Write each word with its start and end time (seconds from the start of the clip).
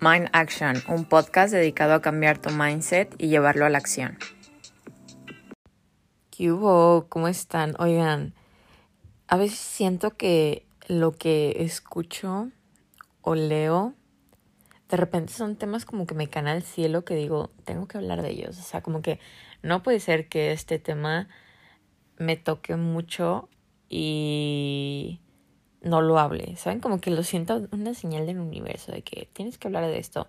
Mind 0.00 0.28
Action, 0.32 0.76
un 0.86 1.04
podcast 1.06 1.52
dedicado 1.52 1.94
a 1.94 2.00
cambiar 2.00 2.38
tu 2.38 2.50
mindset 2.50 3.12
y 3.18 3.26
llevarlo 3.26 3.66
a 3.66 3.68
la 3.68 3.78
acción. 3.78 4.16
¿Qué 6.30 6.52
hubo? 6.52 7.06
¿Cómo 7.08 7.26
están? 7.26 7.74
Oigan, 7.80 8.32
a 9.26 9.36
veces 9.36 9.58
siento 9.58 10.16
que 10.16 10.64
lo 10.86 11.10
que 11.10 11.64
escucho 11.64 12.52
o 13.22 13.34
leo, 13.34 13.94
de 14.88 14.96
repente 14.96 15.32
son 15.32 15.56
temas 15.56 15.84
como 15.84 16.06
que 16.06 16.14
me 16.14 16.28
caen 16.28 16.46
al 16.46 16.62
cielo 16.62 17.04
que 17.04 17.16
digo, 17.16 17.50
tengo 17.64 17.88
que 17.88 17.98
hablar 17.98 18.22
de 18.22 18.30
ellos. 18.30 18.56
O 18.56 18.62
sea, 18.62 18.82
como 18.82 19.02
que 19.02 19.18
no 19.62 19.82
puede 19.82 19.98
ser 19.98 20.28
que 20.28 20.52
este 20.52 20.78
tema 20.78 21.28
me 22.18 22.36
toque 22.36 22.76
mucho 22.76 23.48
y 23.88 25.20
no 25.82 26.02
lo 26.02 26.18
hable, 26.18 26.56
¿saben? 26.56 26.80
Como 26.80 27.00
que 27.00 27.10
lo 27.10 27.22
siento 27.22 27.68
una 27.72 27.94
señal 27.94 28.26
del 28.26 28.38
universo 28.38 28.92
de 28.92 29.02
que 29.02 29.28
tienes 29.32 29.58
que 29.58 29.68
hablar 29.68 29.86
de 29.86 29.98
esto. 29.98 30.28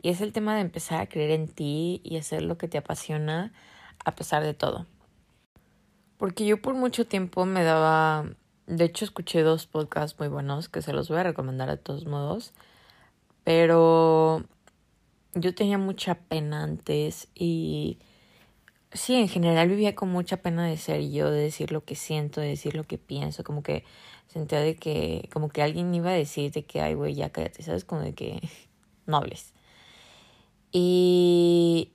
Y 0.00 0.10
es 0.10 0.20
el 0.20 0.32
tema 0.32 0.54
de 0.54 0.60
empezar 0.60 1.00
a 1.00 1.08
creer 1.08 1.30
en 1.30 1.48
ti 1.48 2.00
y 2.04 2.16
hacer 2.16 2.42
lo 2.42 2.58
que 2.58 2.68
te 2.68 2.78
apasiona 2.78 3.52
a 4.04 4.14
pesar 4.14 4.42
de 4.42 4.54
todo. 4.54 4.86
Porque 6.16 6.46
yo 6.46 6.60
por 6.60 6.74
mucho 6.74 7.06
tiempo 7.06 7.44
me 7.44 7.64
daba, 7.64 8.26
de 8.66 8.84
hecho 8.84 9.04
escuché 9.04 9.42
dos 9.42 9.66
podcasts 9.66 10.18
muy 10.18 10.28
buenos 10.28 10.68
que 10.68 10.82
se 10.82 10.92
los 10.92 11.08
voy 11.08 11.18
a 11.18 11.24
recomendar 11.24 11.68
de 11.68 11.76
todos 11.76 12.06
modos, 12.06 12.52
pero 13.42 14.44
yo 15.34 15.54
tenía 15.54 15.78
mucha 15.78 16.14
pena 16.14 16.62
antes 16.62 17.28
y 17.34 17.98
sí, 18.94 19.14
en 19.14 19.28
general 19.28 19.68
vivía 19.68 19.94
con 19.94 20.08
mucha 20.10 20.38
pena 20.38 20.66
de 20.66 20.76
ser 20.76 21.02
yo, 21.10 21.30
de 21.30 21.40
decir 21.40 21.72
lo 21.72 21.84
que 21.84 21.96
siento, 21.96 22.40
de 22.40 22.48
decir 22.48 22.74
lo 22.74 22.84
que 22.84 22.98
pienso, 22.98 23.44
como 23.44 23.62
que 23.62 23.84
sentía 24.28 24.60
de 24.60 24.76
que, 24.76 25.28
como 25.32 25.48
que 25.48 25.62
alguien 25.62 25.94
iba 25.94 26.10
a 26.10 26.14
decir 26.14 26.52
de 26.52 26.64
que, 26.64 26.80
ay, 26.80 26.94
güey, 26.94 27.14
ya 27.14 27.30
cállate, 27.30 27.62
¿sabes? 27.62 27.84
Como 27.84 28.00
de 28.02 28.14
que 28.14 28.40
no 29.06 29.18
hables. 29.18 29.52
Y, 30.72 31.92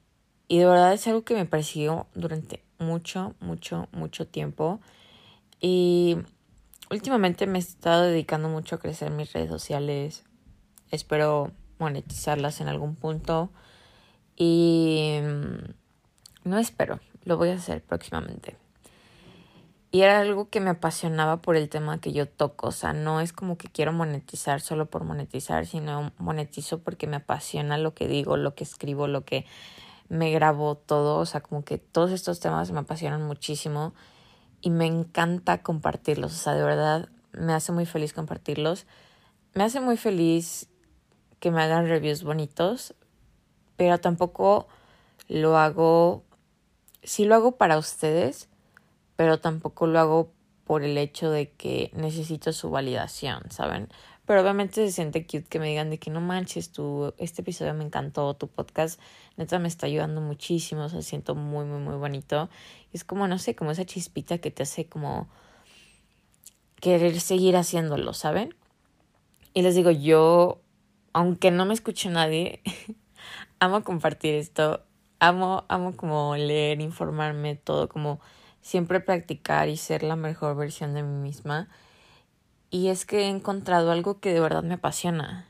y 0.48 0.60
de 0.60 0.66
verdad 0.66 0.94
es 0.94 1.08
algo 1.08 1.24
que 1.24 1.36
me 1.36 1.46
persiguió 1.46 2.08
durante 2.16 2.64
mucho, 2.80 3.36
mucho, 3.40 3.88
mucho 3.92 4.28
tiempo. 4.28 4.80
Y 5.60 6.18
últimamente 6.90 7.48
me 7.48 7.60
he 7.60 7.62
estado 7.62 8.04
dedicando 8.04 8.50
mucho 8.50 8.76
a 8.76 8.80
crecer 8.80 9.12
mis 9.12 9.34
redes 9.34 9.50
sociales. 9.50 10.24
Espero 10.92 11.52
monetizarlas 11.78 12.62
en 12.62 12.70
algún 12.70 12.96
punto. 12.96 13.52
Y 14.38 15.20
no 16.44 16.58
espero, 16.58 17.00
lo 17.26 17.38
voy 17.38 17.50
a 17.50 17.56
hacer 17.56 17.82
próximamente. 17.82 18.58
Y 19.92 20.02
era 20.02 20.20
algo 20.20 20.50
que 20.50 20.60
me 20.60 20.70
apasionaba 20.70 21.38
por 21.38 21.56
el 21.56 21.68
tema 21.68 22.00
que 22.00 22.14
yo 22.14 22.28
toco. 22.28 22.68
O 22.68 22.72
sea, 22.72 22.94
no 22.94 23.22
es 23.22 23.34
como 23.34 23.58
que 23.58 23.70
quiero 23.70 23.92
monetizar 23.92 24.62
solo 24.62 24.86
por 24.86 25.04
monetizar, 25.04 25.66
sino 25.66 26.12
monetizo 26.20 26.80
porque 26.80 27.08
me 27.08 27.16
apasiona 27.16 27.78
lo 27.80 27.96
que 27.96 28.08
digo, 28.08 28.38
lo 28.38 28.54
que 28.54 28.64
escribo, 28.64 29.08
lo 29.08 29.26
que 29.26 29.48
me 30.08 30.32
grabo 30.32 30.76
todo. 30.76 31.18
O 31.18 31.26
sea, 31.26 31.42
como 31.42 31.64
que 31.64 31.80
todos 31.80 32.12
estos 32.12 32.40
temas 32.40 32.72
me 32.72 32.80
apasionan 32.80 33.26
muchísimo 33.26 33.96
y 34.62 34.70
me 34.70 34.86
encanta 34.86 35.64
compartirlos. 35.64 36.34
O 36.34 36.38
sea, 36.38 36.54
de 36.54 36.64
verdad 36.64 37.10
me 37.32 37.54
hace 37.54 37.72
muy 37.72 37.88
feliz 37.88 38.14
compartirlos. 38.14 38.86
Me 39.56 39.64
hace 39.64 39.80
muy 39.80 39.98
feliz 39.98 40.70
que 41.40 41.50
me 41.50 41.64
hagan 41.64 41.88
reviews 41.88 42.24
bonitos, 42.24 42.94
pero 43.76 43.98
tampoco 43.98 44.68
lo 45.28 45.58
hago, 45.58 46.24
sí 47.04 47.26
lo 47.26 47.36
hago 47.36 47.58
para 47.58 47.78
ustedes 47.78 48.50
pero 49.20 49.38
tampoco 49.42 49.86
lo 49.86 50.00
hago 50.00 50.32
por 50.64 50.82
el 50.82 50.98
hecho 50.98 51.30
de 51.30 51.52
que 51.52 51.92
necesito 51.94 52.54
su 52.54 52.70
validación, 52.70 53.52
¿saben? 53.52 53.90
Pero 54.26 54.42
obviamente 54.42 54.76
se 54.76 54.94
siente 54.94 55.26
cute 55.26 55.44
que 55.44 55.60
me 55.60 55.68
digan 55.68 55.90
de 55.90 56.00
que 56.00 56.10
no 56.10 56.22
manches, 56.22 56.72
tu, 56.72 57.14
este 57.18 57.42
episodio 57.42 57.74
me 57.74 57.84
encantó, 57.84 58.34
tu 58.36 58.48
podcast 58.48 58.98
neta 59.36 59.60
me 59.60 59.68
está 59.68 59.88
ayudando 59.88 60.22
muchísimo, 60.22 60.86
o 60.86 60.88
sea, 60.88 61.02
siento 61.02 61.36
muy, 61.36 61.66
muy, 61.66 61.82
muy 61.82 61.96
bonito. 61.96 62.50
es 62.94 63.04
como, 63.04 63.28
no 63.28 63.40
sé, 63.40 63.58
como 63.58 63.72
esa 63.72 63.84
chispita 63.84 64.38
que 64.38 64.52
te 64.52 64.64
hace 64.64 64.88
como 64.88 65.28
querer 66.80 67.20
seguir 67.20 67.58
haciéndolo, 67.58 68.14
¿saben? 68.14 68.56
Y 69.54 69.64
les 69.64 69.76
digo, 69.76 69.92
yo, 69.92 70.62
aunque 71.12 71.52
no 71.52 71.66
me 71.66 71.74
escuche 71.74 72.10
nadie, 72.10 72.62
amo 73.60 73.84
compartir 73.84 74.36
esto, 74.36 74.86
amo, 75.20 75.66
amo 75.68 75.96
como 75.96 76.36
leer, 76.36 76.82
informarme, 76.82 77.56
todo 77.56 77.90
como 77.90 78.20
siempre 78.62 79.00
practicar 79.00 79.70
y 79.70 79.78
ser 79.78 80.04
la 80.04 80.16
mejor 80.16 80.56
versión 80.56 80.94
de 80.94 81.04
mí 81.04 81.22
misma. 81.22 81.68
Y 82.72 82.90
es 82.90 83.06
que 83.06 83.22
he 83.22 83.28
encontrado 83.28 83.92
algo 83.92 84.20
que 84.20 84.34
de 84.34 84.40
verdad 84.40 84.64
me 84.64 84.76
apasiona. 84.76 85.48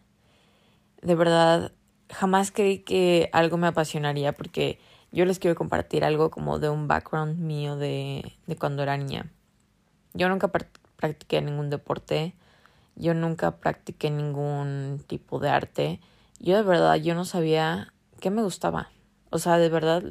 De 1.01 1.15
verdad, 1.15 1.71
jamás 2.09 2.51
creí 2.51 2.79
que 2.79 3.29
algo 3.33 3.57
me 3.57 3.67
apasionaría 3.67 4.33
porque 4.33 4.79
yo 5.11 5.25
les 5.25 5.39
quiero 5.39 5.55
compartir 5.55 6.03
algo 6.03 6.29
como 6.29 6.59
de 6.59 6.69
un 6.69 6.87
background 6.87 7.39
mío 7.39 7.75
de, 7.75 8.33
de 8.47 8.55
cuando 8.55 8.83
era 8.83 8.97
niña. 8.97 9.31
Yo 10.13 10.29
nunca 10.29 10.49
practiqué 10.49 11.41
ningún 11.41 11.69
deporte, 11.69 12.33
yo 12.95 13.13
nunca 13.13 13.57
practiqué 13.57 14.11
ningún 14.11 15.03
tipo 15.07 15.39
de 15.39 15.49
arte. 15.49 15.99
Yo 16.39 16.55
de 16.55 16.63
verdad, 16.63 16.95
yo 16.95 17.15
no 17.15 17.25
sabía 17.25 17.93
qué 18.19 18.29
me 18.29 18.43
gustaba. 18.43 18.89
O 19.29 19.39
sea, 19.39 19.57
de 19.57 19.69
verdad, 19.69 20.03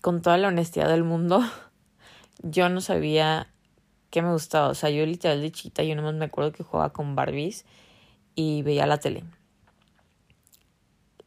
con 0.00 0.22
toda 0.22 0.38
la 0.38 0.48
honestidad 0.48 0.88
del 0.88 1.04
mundo, 1.04 1.42
yo 2.42 2.68
no 2.68 2.80
sabía 2.80 3.48
qué 4.10 4.22
me 4.22 4.32
gustaba. 4.32 4.68
O 4.68 4.74
sea, 4.74 4.90
yo 4.90 5.04
literal 5.06 5.40
de 5.40 5.52
chita, 5.52 5.82
yo 5.82 5.96
nomás 5.96 6.14
me 6.14 6.26
acuerdo 6.26 6.52
que 6.52 6.64
jugaba 6.64 6.92
con 6.92 7.14
Barbies 7.14 7.64
y 8.34 8.62
veía 8.62 8.86
la 8.86 8.98
tele. 8.98 9.24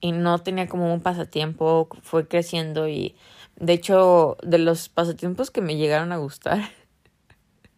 Y 0.01 0.11
no 0.11 0.39
tenía 0.39 0.67
como 0.67 0.93
un 0.93 1.01
pasatiempo, 1.01 1.89
fue 2.01 2.27
creciendo 2.27 2.87
y 2.87 3.15
de 3.55 3.73
hecho 3.73 4.37
de 4.43 4.57
los 4.59 4.89
pasatiempos 4.89 5.49
que 5.49 5.61
me 5.61 5.77
llegaron 5.77 6.11
a 6.11 6.17
gustar 6.17 6.69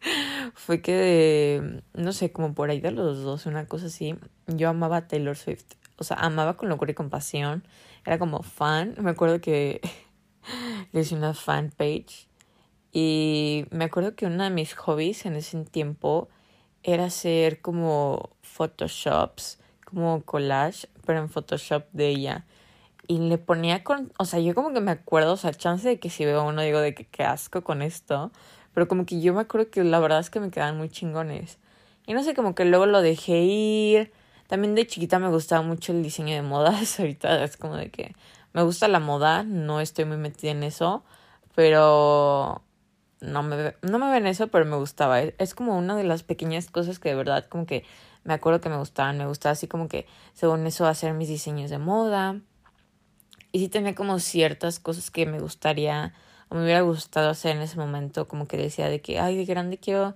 fue 0.56 0.82
que 0.82 1.82
no 1.94 2.12
sé, 2.14 2.32
como 2.32 2.54
por 2.54 2.70
ahí 2.70 2.82
de 2.82 2.92
los 2.92 3.22
dos, 3.24 3.46
una 3.46 3.68
cosa 3.68 3.88
así, 3.88 4.16
yo 4.48 4.70
amaba 4.70 4.98
a 4.98 5.08
Taylor 5.08 5.38
Swift. 5.38 5.74
O 5.98 6.04
sea, 6.04 6.18
amaba 6.18 6.58
con 6.58 6.70
locura 6.70 6.92
y 6.92 6.96
compasión. 6.96 7.64
Era 8.08 8.18
como 8.18 8.42
fan. 8.42 8.96
Me 9.00 9.10
acuerdo 9.10 9.42
que 9.42 9.82
le 10.94 11.02
hice 11.02 11.14
una 11.14 11.34
fanpage 11.34 12.30
y 12.94 13.66
me 13.70 13.84
acuerdo 13.84 14.16
que 14.16 14.26
uno 14.26 14.46
de 14.46 14.50
mis 14.50 14.74
hobbies 14.76 15.26
en 15.26 15.36
ese 15.36 15.62
tiempo 15.66 16.30
era 16.84 17.06
hacer 17.06 17.60
como 17.60 18.30
photoshops, 18.42 19.60
como 19.84 20.22
collage, 20.24 20.88
pero 21.06 21.20
en 21.20 21.28
Photoshop 21.28 21.84
de 21.92 22.08
ella. 22.08 22.46
Y 23.08 23.18
le 23.18 23.38
ponía 23.38 23.84
con, 23.84 24.14
o 24.18 24.24
sea, 24.24 24.40
yo 24.40 24.56
como 24.56 24.72
que 24.72 24.80
me 24.80 24.92
acuerdo, 24.92 25.34
o 25.34 25.38
sea, 25.38 25.52
chance 25.54 25.86
de 25.86 26.00
que 26.00 26.10
si 26.10 26.24
veo 26.24 26.46
uno 26.46 26.62
digo 26.62 26.80
de 26.80 26.96
que 26.96 27.06
qué 27.06 27.26
asco 27.26 27.62
con 27.62 27.82
esto, 27.82 28.32
pero 28.74 28.88
como 28.88 29.06
que 29.06 29.20
yo 29.20 29.34
me 29.34 29.42
acuerdo 29.42 29.70
que 29.70 29.84
la 29.84 30.00
verdad 30.00 30.20
es 30.20 30.30
que 30.30 30.40
me 30.40 30.50
quedaban 30.50 30.78
muy 30.78 30.88
chingones. 30.88 31.58
Y 32.06 32.14
no 32.14 32.24
sé, 32.24 32.34
como 32.34 32.56
que 32.56 32.64
luego 32.64 32.86
lo 32.86 33.02
dejé 33.02 33.42
ir. 33.42 34.14
También 34.48 34.76
de 34.76 34.88
chiquita 34.88 35.20
me 35.20 35.30
gustaba 35.30 35.62
mucho 35.62 35.92
el 35.92 36.04
diseño 36.04 36.34
de 36.34 36.42
modas, 36.42 37.00
ahorita 37.00 37.44
es 37.44 37.58
como 37.58 37.76
de 37.76 37.92
que 37.92 38.16
me 38.54 38.64
gusta 38.64 38.88
la 38.88 39.00
moda, 39.00 39.44
no 39.44 39.82
estoy 39.82 40.06
muy 40.06 40.18
metida 40.18 40.52
en 40.52 40.64
eso, 40.64 41.04
pero 41.54 42.64
no 43.20 43.44
me, 43.44 43.76
no 43.82 44.00
me 44.00 44.12
ven 44.12 44.28
eso, 44.28 44.48
pero 44.48 44.66
me 44.66 44.76
gustaba. 44.78 45.22
Es 45.22 45.54
como 45.54 45.78
una 45.78 45.96
de 45.96 46.04
las 46.04 46.24
pequeñas 46.24 46.70
cosas 46.70 47.00
que 47.00 47.10
de 47.10 47.16
verdad 47.16 47.46
como 47.48 47.66
que 47.66 47.84
me 48.24 48.34
acuerdo 48.34 48.62
que 48.62 48.70
me 48.70 48.78
gustaban. 48.78 49.18
Me 49.18 49.26
gustaba 49.26 49.54
así 49.54 49.68
como 49.68 49.88
que 49.88 50.06
según 50.34 50.66
eso 50.68 50.86
hacer 50.86 51.14
mis 51.14 51.28
diseños 51.28 51.70
de 51.70 51.78
moda. 51.78 52.40
Y 53.52 53.60
sí 53.60 53.70
tenía 53.70 53.96
como 53.96 54.20
ciertas 54.20 54.80
cosas 54.80 55.10
que 55.10 55.26
me 55.26 55.40
gustaría 55.40 56.14
o 56.50 56.56
me 56.56 56.64
hubiera 56.64 56.82
gustado 56.82 57.30
hacer 57.30 57.56
en 57.56 57.62
ese 57.62 57.78
momento. 57.78 58.28
Como 58.28 58.48
que 58.48 58.58
decía 58.58 58.90
de 58.90 59.02
que, 59.02 59.20
ay, 59.20 59.38
de 59.38 59.46
grande 59.46 59.78
quiero, 59.78 60.14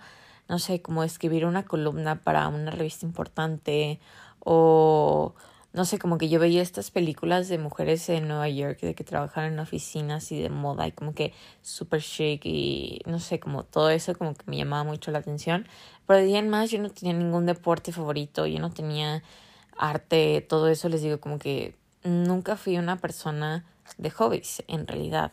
no 0.48 0.60
sé, 0.60 0.82
como 0.82 1.04
escribir 1.04 1.46
una 1.46 1.64
columna 1.64 2.22
para 2.22 2.48
una 2.50 2.72
revista 2.72 3.06
importante 3.06 4.00
o 4.44 5.36
no 5.74 5.86
sé, 5.86 6.00
como 6.00 6.18
que 6.18 6.28
yo 6.28 6.40
veía 6.40 6.62
estas 6.62 6.92
películas 6.92 7.48
de 7.48 7.58
mujeres 7.58 8.10
en 8.10 8.28
Nueva 8.28 8.50
York 8.50 8.82
de 8.82 8.94
que 8.94 9.06
trabajan 9.06 9.54
en 9.54 9.60
oficinas 9.60 10.32
y 10.34 10.42
de 10.42 10.50
moda 10.50 10.86
y 10.88 10.92
como 10.92 11.14
que 11.14 11.34
super 11.62 12.02
chic 12.02 12.46
y 12.46 13.02
no 13.06 13.20
sé, 13.20 13.40
como 13.40 13.64
todo 13.64 13.90
eso 13.90 14.14
como 14.16 14.34
que 14.34 14.44
me 14.48 14.58
llamaba 14.58 14.84
mucho 14.84 15.12
la 15.12 15.20
atención. 15.20 15.68
Pero 16.06 16.20
de 16.20 16.26
día 16.26 16.40
en 16.40 16.50
más 16.50 16.72
yo 16.72 16.80
no 16.82 16.90
tenía 16.90 17.14
ningún 17.14 17.46
deporte 17.46 17.94
favorito, 17.94 18.46
yo 18.48 18.60
no 18.60 18.72
tenía 18.72 19.24
arte, 19.78 20.42
todo 20.42 20.68
eso 20.68 20.90
les 20.90 21.02
digo 21.02 21.22
como 21.22 21.40
que 21.40 21.76
nunca 22.04 22.58
fui 22.58 22.78
una 22.78 22.98
persona 22.98 23.66
de 23.98 24.10
hobbies 24.10 24.64
en 24.68 24.88
realidad. 24.88 25.32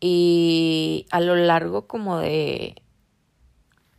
Y 0.00 1.06
a 1.10 1.20
lo 1.20 1.36
largo 1.36 1.86
como 1.86 2.18
de 2.18 2.82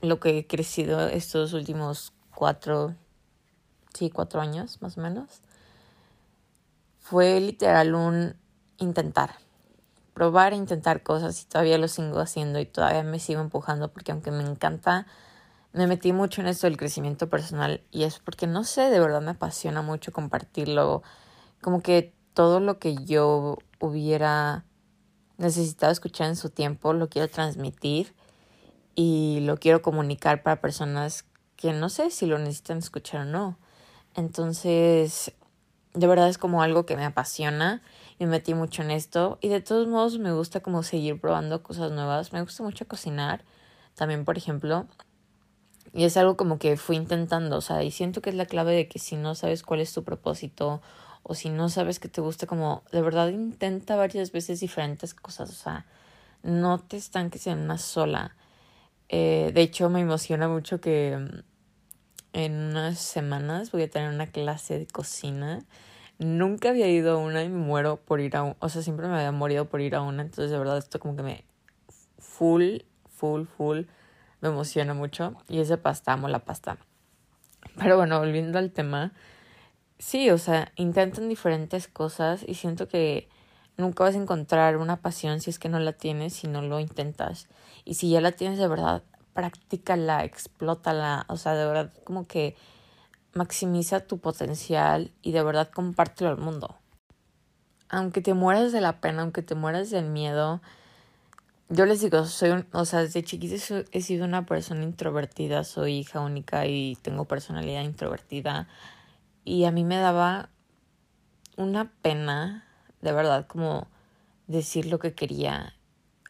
lo 0.01 0.19
que 0.19 0.39
he 0.39 0.47
crecido 0.47 1.07
estos 1.07 1.53
últimos 1.53 2.13
cuatro 2.33 2.95
sí, 3.97 4.09
cuatro 4.09 4.41
años 4.41 4.81
más 4.81 4.97
o 4.97 5.01
menos, 5.01 5.41
fue 6.99 7.39
literal 7.39 7.95
un 7.95 8.35
intentar, 8.77 9.35
probar 10.13 10.53
e 10.53 10.57
intentar 10.57 11.03
cosas 11.03 11.41
y 11.41 11.45
todavía 11.45 11.77
lo 11.77 11.87
sigo 11.87 12.19
haciendo 12.19 12.59
y 12.59 12.65
todavía 12.65 13.03
me 13.03 13.19
sigo 13.19 13.41
empujando 13.41 13.91
porque 13.91 14.11
aunque 14.11 14.31
me 14.31 14.43
encanta 14.43 15.07
me 15.73 15.87
metí 15.87 16.11
mucho 16.11 16.41
en 16.41 16.47
esto 16.47 16.67
del 16.67 16.77
crecimiento 16.77 17.29
personal 17.29 17.81
y 17.91 18.03
es 18.03 18.19
porque 18.19 18.47
no 18.47 18.63
sé, 18.63 18.89
de 18.89 18.99
verdad 18.99 19.21
me 19.21 19.31
apasiona 19.31 19.81
mucho 19.81 20.11
compartirlo. 20.11 21.03
Como 21.61 21.81
que 21.81 22.15
todo 22.33 22.59
lo 22.59 22.79
que 22.79 22.95
yo 23.05 23.57
hubiera 23.79 24.65
necesitado 25.37 25.91
escuchar 25.91 26.29
en 26.29 26.35
su 26.35 26.49
tiempo 26.49 26.93
lo 26.93 27.09
quiero 27.09 27.27
transmitir 27.27 28.15
y 28.95 29.41
lo 29.41 29.57
quiero 29.57 29.81
comunicar 29.81 30.41
para 30.41 30.61
personas 30.61 31.25
que 31.55 31.73
no 31.73 31.89
sé 31.89 32.09
si 32.09 32.25
lo 32.25 32.39
necesitan 32.39 32.79
escuchar 32.79 33.21
o 33.21 33.25
no. 33.25 33.57
Entonces, 34.17 35.31
de 35.93 36.07
verdad 36.07 36.27
es 36.27 36.37
como 36.37 36.61
algo 36.61 36.85
que 36.85 36.97
me 36.97 37.05
apasiona 37.05 37.81
me 38.19 38.25
metí 38.25 38.53
mucho 38.53 38.81
en 38.81 38.91
esto 38.91 39.37
y 39.41 39.49
de 39.49 39.61
todos 39.61 39.87
modos 39.87 40.17
me 40.17 40.33
gusta 40.33 40.59
como 40.61 40.83
seguir 40.83 41.19
probando 41.19 41.61
cosas 41.61 41.91
nuevas. 41.91 42.33
Me 42.33 42.41
gusta 42.41 42.63
mucho 42.63 42.87
cocinar 42.87 43.43
también, 43.95 44.25
por 44.25 44.37
ejemplo. 44.37 44.87
Y 45.93 46.03
es 46.03 46.17
algo 46.17 46.35
como 46.35 46.59
que 46.59 46.77
fui 46.77 46.95
intentando, 46.95 47.57
o 47.57 47.61
sea, 47.61 47.83
y 47.83 47.91
siento 47.91 48.21
que 48.21 48.29
es 48.29 48.35
la 48.35 48.45
clave 48.45 48.73
de 48.75 48.87
que 48.87 48.99
si 48.99 49.15
no 49.15 49.35
sabes 49.35 49.63
cuál 49.63 49.79
es 49.79 49.93
tu 49.93 50.03
propósito 50.03 50.81
o 51.23 51.33
si 51.33 51.49
no 51.49 51.69
sabes 51.69 51.99
que 51.99 52.09
te 52.09 52.21
gusta, 52.21 52.45
como 52.45 52.83
de 52.91 53.01
verdad 53.01 53.29
intenta 53.29 53.95
varias 53.95 54.31
veces 54.31 54.59
diferentes 54.59 55.13
cosas, 55.13 55.49
o 55.49 55.53
sea, 55.53 55.85
no 56.43 56.79
te 56.79 56.97
estanques 56.97 57.47
en 57.47 57.59
una 57.59 57.77
sola. 57.77 58.35
Eh, 59.09 59.51
de 59.53 59.61
hecho, 59.61 59.89
me 59.89 60.01
emociona 60.01 60.47
mucho 60.47 60.81
que 60.81 61.43
en 62.37 62.53
unas 62.53 62.99
semanas 62.99 63.71
voy 63.71 63.81
a 63.81 63.89
tener 63.89 64.13
una 64.13 64.27
clase 64.27 64.77
de 64.77 64.85
cocina. 64.85 65.65
Nunca 66.19 66.69
había 66.69 66.87
ido 66.87 67.13
a 67.13 67.17
una 67.17 67.43
y 67.43 67.49
me 67.49 67.57
muero 67.57 67.97
por 67.97 68.21
ir 68.21 68.35
a 68.35 68.43
una, 68.43 68.55
o 68.59 68.69
sea, 68.69 68.83
siempre 68.83 69.07
me 69.07 69.15
había 69.15 69.31
morido 69.31 69.65
por 69.65 69.81
ir 69.81 69.95
a 69.95 70.01
una, 70.01 70.21
entonces 70.21 70.51
de 70.51 70.59
verdad 70.59 70.77
esto 70.77 70.99
como 70.99 71.15
que 71.15 71.23
me 71.23 71.43
full, 72.19 72.81
full, 73.09 73.45
full 73.45 73.85
me 74.41 74.49
emociona 74.49 74.93
mucho. 74.93 75.35
Y 75.49 75.59
ese 75.59 75.77
pasta, 75.79 76.13
amo 76.13 76.27
la 76.27 76.45
pasta. 76.45 76.77
Pero 77.75 77.97
bueno, 77.97 78.19
volviendo 78.19 78.59
al 78.59 78.71
tema, 78.71 79.13
sí, 79.97 80.29
o 80.29 80.37
sea, 80.37 80.71
intentan 80.75 81.29
diferentes 81.29 81.87
cosas 81.87 82.45
y 82.47 82.53
siento 82.53 82.87
que 82.87 83.29
nunca 83.77 84.03
vas 84.03 84.13
a 84.13 84.19
encontrar 84.19 84.77
una 84.77 84.97
pasión 85.01 85.41
si 85.41 85.49
es 85.49 85.57
que 85.57 85.69
no 85.69 85.79
la 85.79 85.93
tienes, 85.93 86.33
si 86.33 86.47
no 86.47 86.61
lo 86.61 86.79
intentas. 86.79 87.47
Y 87.83 87.95
si 87.95 88.11
ya 88.11 88.21
la 88.21 88.31
tienes 88.31 88.59
de 88.59 88.67
verdad, 88.67 89.01
practícala, 89.37 90.23
explótala, 90.23 91.27
o 91.29 91.37
sea, 91.37 91.53
de 91.53 91.63
verdad 91.63 91.93
como 92.03 92.25
que 92.25 92.55
maximiza 93.33 93.99
tu 93.99 94.17
potencial 94.17 95.11
y 95.21 95.31
de 95.31 95.43
verdad 95.43 95.69
compártelo 95.69 96.31
al 96.31 96.39
mundo. 96.39 96.75
Aunque 97.87 98.21
te 98.21 98.33
mueras 98.33 98.71
de 98.71 98.81
la 98.81 98.99
pena, 98.99 99.21
aunque 99.21 99.43
te 99.43 99.53
mueras 99.53 99.91
del 99.91 100.05
miedo, 100.05 100.59
yo 101.69 101.85
les 101.85 102.01
digo, 102.01 102.25
soy 102.25 102.49
un, 102.49 102.65
o 102.71 102.83
sea, 102.85 103.01
desde 103.01 103.23
chiquita 103.23 103.85
he 103.91 104.01
sido 104.01 104.25
una 104.25 104.47
persona 104.47 104.81
introvertida, 104.81 105.63
soy 105.63 105.97
hija 105.97 106.19
única 106.19 106.65
y 106.65 106.97
tengo 107.03 107.25
personalidad 107.25 107.83
introvertida. 107.83 108.67
Y 109.45 109.65
a 109.65 109.71
mí 109.71 109.83
me 109.83 109.97
daba 109.97 110.49
una 111.57 111.91
pena, 112.01 112.65
de 113.03 113.11
verdad, 113.11 113.45
como 113.45 113.87
decir 114.47 114.87
lo 114.87 114.97
que 114.97 115.13
quería. 115.13 115.76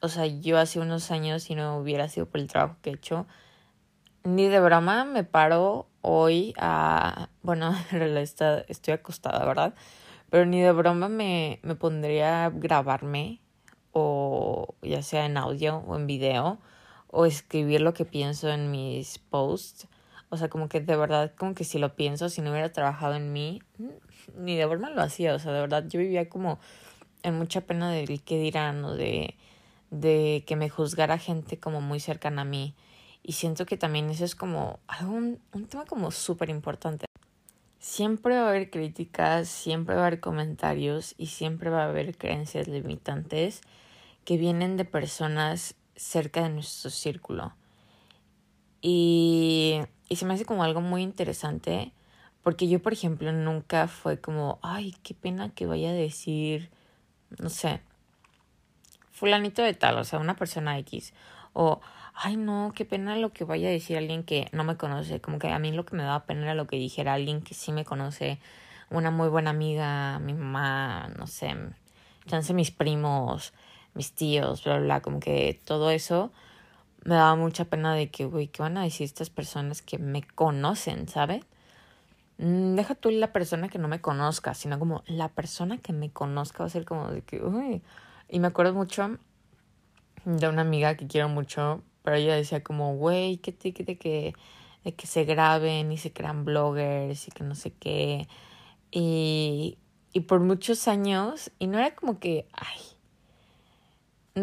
O 0.02 0.10
sea, 0.10 0.26
yo 0.26 0.58
hace 0.58 0.80
unos 0.80 1.12
años, 1.12 1.44
si 1.44 1.56
no 1.56 1.78
hubiera 1.78 2.08
sido 2.08 2.28
por 2.28 2.40
el 2.40 2.48
trabajo 2.48 2.78
que 2.82 2.92
he 2.92 2.94
hecho, 2.94 3.26
ni 4.24 4.48
de 4.48 4.60
broma 4.60 5.06
me 5.06 5.24
paro 5.24 5.88
hoy 6.02 6.54
a. 6.58 7.30
Bueno, 7.42 7.76
en 7.92 8.00
realidad 8.00 8.66
estoy 8.68 8.94
acostada, 8.94 9.44
¿verdad? 9.46 9.74
Pero 10.30 10.46
ni 10.46 10.62
de 10.62 10.72
broma 10.72 11.08
me, 11.08 11.60
me 11.64 11.76
pondría 11.76 12.46
a 12.46 12.50
grabarme 12.50 13.42
o 13.94 14.76
ya 14.82 15.02
sea 15.02 15.26
en 15.26 15.38
audio 15.38 15.78
o 15.88 15.96
en 15.96 16.06
video 16.06 16.60
o 17.08 17.26
escribir 17.26 17.82
lo 17.82 17.94
que 17.94 18.06
pienso 18.06 18.50
en 18.50 18.70
mis 18.70 19.18
posts. 19.18 19.88
O 20.30 20.38
sea, 20.38 20.50
como 20.50 20.68
que 20.68 20.82
de 20.82 20.98
verdad, 20.98 21.34
como 21.38 21.56
que 21.56 21.64
si 21.64 21.80
lo 21.80 21.96
pienso, 21.96 22.30
si 22.30 22.42
no 22.42 22.52
hubiera 22.52 22.72
trabajado 22.72 23.16
en 23.16 23.32
mí, 23.32 23.62
ni 24.36 24.56
de 24.56 24.66
verdad 24.66 24.92
lo 24.94 25.02
hacía. 25.02 25.34
O 25.34 25.40
sea, 25.40 25.54
de 25.54 25.62
verdad, 25.62 25.86
yo 25.88 26.00
vivía 26.00 26.30
como 26.30 26.60
en 27.24 27.38
mucha 27.38 27.62
pena 27.62 27.92
del 27.92 28.22
qué 28.22 28.38
dirán 28.38 28.84
o 28.84 28.94
de, 28.94 29.36
de 29.90 30.44
que 30.48 30.56
me 30.56 30.70
juzgara 30.70 31.18
gente 31.18 31.60
como 31.60 31.82
muy 31.82 32.00
cercana 32.00 32.42
a 32.42 32.46
mí. 32.46 32.76
Y 33.24 33.34
siento 33.34 33.66
que 33.66 33.78
también 33.78 34.10
eso 34.10 34.26
es 34.26 34.36
como 34.36 34.80
algo, 34.88 35.14
un, 35.14 35.40
un 35.54 35.66
tema 35.66 35.86
como 35.86 36.12
súper 36.12 36.50
importante. 36.50 37.06
Siempre 37.80 38.36
va 38.36 38.46
a 38.46 38.50
haber 38.50 38.70
críticas, 38.70 39.48
siempre 39.48 39.96
va 39.96 40.04
a 40.04 40.08
haber 40.08 40.20
comentarios 40.20 41.16
y 41.18 41.28
siempre 41.28 41.70
va 41.70 41.84
a 41.84 41.90
haber 41.90 42.18
creencias 42.18 42.68
limitantes 42.68 43.62
que 44.26 44.38
vienen 44.38 44.78
de 44.78 44.86
personas 44.86 45.76
cerca 45.96 46.44
de 46.44 46.50
nuestro 46.50 46.90
círculo. 46.90 47.54
Y, 48.82 49.82
y 50.10 50.16
se 50.16 50.26
me 50.26 50.34
hace 50.34 50.46
como 50.46 50.64
algo 50.64 50.82
muy 50.82 51.02
interesante 51.02 51.94
porque 52.48 52.70
yo, 52.70 52.82
por 52.82 52.94
ejemplo, 52.94 53.34
nunca 53.34 53.90
fue 53.90 54.22
como, 54.22 54.58
ay, 54.62 54.96
qué 55.04 55.14
pena 55.14 55.50
que 55.50 55.66
vaya 55.66 55.90
a 55.90 55.94
decir, 55.94 56.70
no 57.40 57.50
sé, 57.50 57.82
fulanito 59.18 59.64
de 59.64 59.74
tal, 59.74 59.98
o 59.98 60.04
sea, 60.04 60.20
una 60.20 60.36
persona 60.36 60.78
X. 60.80 61.14
O, 61.54 61.82
ay, 62.14 62.38
no, 62.38 62.72
qué 62.76 62.86
pena 62.86 63.16
lo 63.16 63.34
que 63.34 63.46
vaya 63.46 63.68
a 63.68 63.72
decir 63.72 63.98
alguien 63.98 64.24
que 64.24 64.48
no 64.52 64.64
me 64.64 64.78
conoce. 64.78 65.20
Como 65.22 65.40
que 65.40 65.50
a 65.50 65.60
mí 65.60 65.72
lo 65.72 65.86
que 65.86 65.96
me 65.96 66.04
daba 66.04 66.26
pena 66.26 66.44
era 66.44 66.56
lo 66.56 66.68
que 66.68 66.78
dijera 66.78 67.14
alguien 67.14 67.42
que 67.42 67.56
sí 67.56 67.72
me 67.72 67.84
conoce, 67.84 68.40
una 68.90 69.12
muy 69.12 69.28
buena 69.30 69.50
amiga, 69.50 70.20
mi 70.20 70.34
mamá, 70.34 71.10
no 71.18 71.28
sé, 71.28 71.56
chance 72.28 72.54
mis 72.54 72.72
primos, 72.72 73.54
mis 73.96 74.14
tíos, 74.14 74.64
bla, 74.64 74.80
bla, 74.80 75.02
como 75.02 75.20
que 75.20 75.60
todo 75.66 75.90
eso 75.90 76.32
me 77.04 77.16
daba 77.16 77.36
mucha 77.36 77.66
pena 77.66 77.94
de 77.96 78.10
que, 78.10 78.26
güey, 78.26 78.48
¿qué 78.48 78.62
van 78.62 78.78
a 78.78 78.84
decir 78.84 79.06
estas 79.06 79.30
personas 79.30 79.82
que 79.82 79.98
me 79.98 80.22
conocen, 80.24 81.08
¿sabes? 81.08 81.44
Mm, 82.38 82.76
deja 82.76 82.94
tú 82.96 83.10
la 83.10 83.34
persona 83.34 83.68
que 83.70 83.80
no 83.80 83.88
me 83.88 84.00
conozca, 84.00 84.54
sino 84.54 84.78
como 84.78 85.04
la 85.08 85.30
persona 85.30 85.80
que 85.80 85.94
me 85.94 86.12
conozca 86.12 86.60
va 86.60 86.68
a 86.68 86.70
ser 86.70 86.86
como 86.86 87.10
de 87.10 87.22
que, 87.22 87.44
uy. 87.44 87.82
Y 88.30 88.40
me 88.40 88.48
acuerdo 88.48 88.74
mucho 88.74 89.18
de 90.26 90.48
una 90.48 90.62
amiga 90.62 90.96
que 90.96 91.08
quiero 91.08 91.30
mucho, 91.30 91.84
pero 92.04 92.18
ella 92.18 92.36
decía 92.36 92.64
como, 92.64 92.96
güey, 92.96 93.38
que 93.38 93.52
te 93.52 93.72
de 93.72 93.98
que, 93.98 94.34
de 94.84 94.96
que 94.96 95.08
se 95.08 95.24
graben 95.26 95.92
y 95.92 95.98
se 95.98 96.12
crean 96.12 96.46
bloggers 96.46 97.28
y 97.28 97.32
que 97.32 97.44
no 97.44 97.56
sé 97.56 97.72
qué. 97.72 98.28
Y, 98.92 99.78
y 100.14 100.22
por 100.22 100.40
muchos 100.42 100.88
años, 100.88 101.52
y 101.60 101.68
no 101.68 101.78
era 101.78 101.96
como 101.96 102.20
que, 102.20 102.48
ay, 102.54 102.82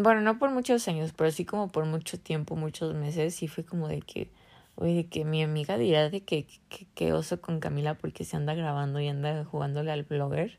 bueno, 0.03 0.21
no 0.23 0.39
por 0.39 0.51
muchos 0.51 0.89
años, 0.89 1.13
pero 1.17 1.31
sí 1.31 1.45
como 1.45 1.69
por 1.69 1.85
mucho 1.85 2.19
tiempo, 2.19 2.57
muchos 2.57 2.95
meses, 2.95 3.35
sí 3.35 3.49
fue 3.49 3.65
como 3.65 3.89
de 3.89 4.01
que, 4.01 4.31
oye, 4.75 4.95
de 4.95 5.07
que 5.07 5.25
mi 5.25 5.43
amiga 5.43 5.79
dirá 5.79 6.11
de 6.11 6.23
que, 6.25 6.47
que, 6.95 7.13
oso 7.13 7.41
con 7.41 7.61
Camila 7.61 7.95
porque 7.95 8.25
se 8.25 8.37
anda 8.37 8.55
grabando 8.55 9.01
y 9.01 9.09
anda 9.09 9.45
jugándole 9.45 9.93
al 9.93 10.03
blogger. 10.03 10.59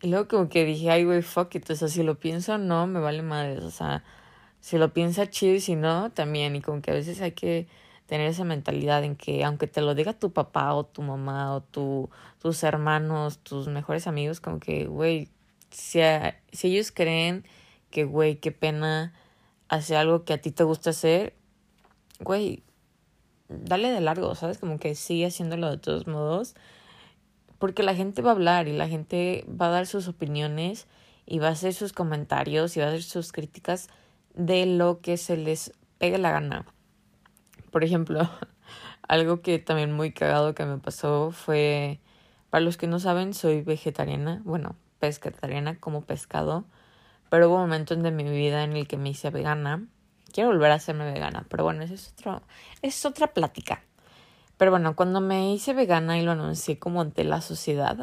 Y 0.00 0.08
luego 0.08 0.28
como 0.28 0.48
que 0.48 0.64
dije, 0.64 0.90
ay, 0.90 1.04
güey, 1.04 1.22
fuck 1.22 1.54
it, 1.56 1.68
o 1.70 1.74
sea, 1.74 1.88
si 1.88 2.02
lo 2.02 2.18
pienso, 2.18 2.56
no, 2.58 2.86
me 2.86 3.00
vale 3.00 3.22
madres, 3.22 3.64
o 3.64 3.70
sea, 3.70 4.04
si 4.60 4.78
lo 4.78 4.92
piensa 4.92 5.28
chido 5.28 5.54
y 5.54 5.60
si 5.60 5.74
no, 5.76 6.10
también, 6.12 6.54
y 6.56 6.60
como 6.60 6.82
que 6.82 6.92
a 6.92 6.94
veces 6.94 7.20
hay 7.20 7.32
que 7.32 7.66
tener 8.06 8.28
esa 8.28 8.44
mentalidad 8.44 9.04
en 9.04 9.16
que 9.16 9.44
aunque 9.44 9.66
te 9.66 9.82
lo 9.82 9.94
diga 9.94 10.14
tu 10.14 10.32
papá 10.32 10.72
o 10.74 10.86
tu 10.86 11.02
mamá 11.02 11.54
o 11.54 11.62
tu, 11.62 12.10
tus 12.40 12.62
hermanos, 12.62 13.38
tus 13.40 13.68
mejores 13.68 14.06
amigos, 14.06 14.40
como 14.40 14.60
que, 14.60 14.86
güey, 14.86 15.28
si, 15.70 16.00
si 16.52 16.68
ellos 16.68 16.92
creen 16.92 17.44
que, 17.90 18.04
güey, 18.04 18.36
qué 18.36 18.52
pena 18.52 19.12
hacer 19.68 19.96
algo 19.98 20.24
que 20.24 20.32
a 20.32 20.40
ti 20.40 20.50
te 20.52 20.64
gusta 20.64 20.90
hacer, 20.90 21.34
güey, 22.20 22.62
dale 23.48 23.90
de 23.90 24.00
largo, 24.00 24.34
¿sabes? 24.34 24.58
Como 24.58 24.78
que 24.78 24.94
sigue 24.94 25.26
haciéndolo 25.26 25.70
de 25.70 25.78
todos 25.78 26.06
modos, 26.06 26.54
porque 27.58 27.82
la 27.82 27.94
gente 27.94 28.22
va 28.22 28.30
a 28.30 28.34
hablar 28.34 28.68
y 28.68 28.72
la 28.72 28.88
gente 28.88 29.44
va 29.48 29.66
a 29.66 29.70
dar 29.70 29.86
sus 29.86 30.08
opiniones 30.08 30.86
y 31.26 31.40
va 31.40 31.48
a 31.48 31.52
hacer 31.52 31.74
sus 31.74 31.92
comentarios 31.92 32.76
y 32.76 32.80
va 32.80 32.86
a 32.86 32.88
hacer 32.88 33.02
sus 33.02 33.32
críticas 33.32 33.88
de 34.34 34.66
lo 34.66 35.00
que 35.00 35.16
se 35.16 35.36
les 35.36 35.72
pegue 35.98 36.18
la 36.18 36.30
gana. 36.30 36.64
Por 37.70 37.84
ejemplo, 37.84 38.28
algo 39.08 39.42
que 39.42 39.58
también 39.58 39.92
muy 39.92 40.12
cagado 40.12 40.54
que 40.54 40.64
me 40.64 40.78
pasó 40.78 41.30
fue, 41.32 42.00
para 42.50 42.64
los 42.64 42.76
que 42.76 42.86
no 42.86 42.98
saben, 42.98 43.34
soy 43.34 43.62
vegetariana, 43.62 44.40
bueno, 44.44 44.76
pescatariana 45.00 45.78
como 45.78 46.02
pescado. 46.02 46.64
Pero 47.30 47.50
hubo 47.50 47.58
momentos 47.58 48.02
de 48.02 48.10
mi 48.10 48.24
vida 48.24 48.64
en 48.64 48.74
el 48.74 48.88
que 48.88 48.96
me 48.96 49.10
hice 49.10 49.30
vegana. 49.30 49.86
Quiero 50.32 50.50
volver 50.50 50.70
a 50.70 50.74
hacerme 50.74 51.10
vegana, 51.12 51.44
pero 51.48 51.64
bueno, 51.64 51.82
eso 51.82 51.94
es, 51.94 52.14
otro, 52.16 52.42
es 52.80 53.04
otra 53.04 53.28
plática. 53.28 53.82
Pero 54.58 54.70
bueno, 54.70 54.94
cuando 54.96 55.20
me 55.20 55.52
hice 55.54 55.72
vegana 55.72 56.18
y 56.18 56.22
lo 56.22 56.32
anuncié 56.32 56.78
como 56.78 57.00
ante 57.00 57.24
la 57.24 57.40
sociedad, 57.40 57.96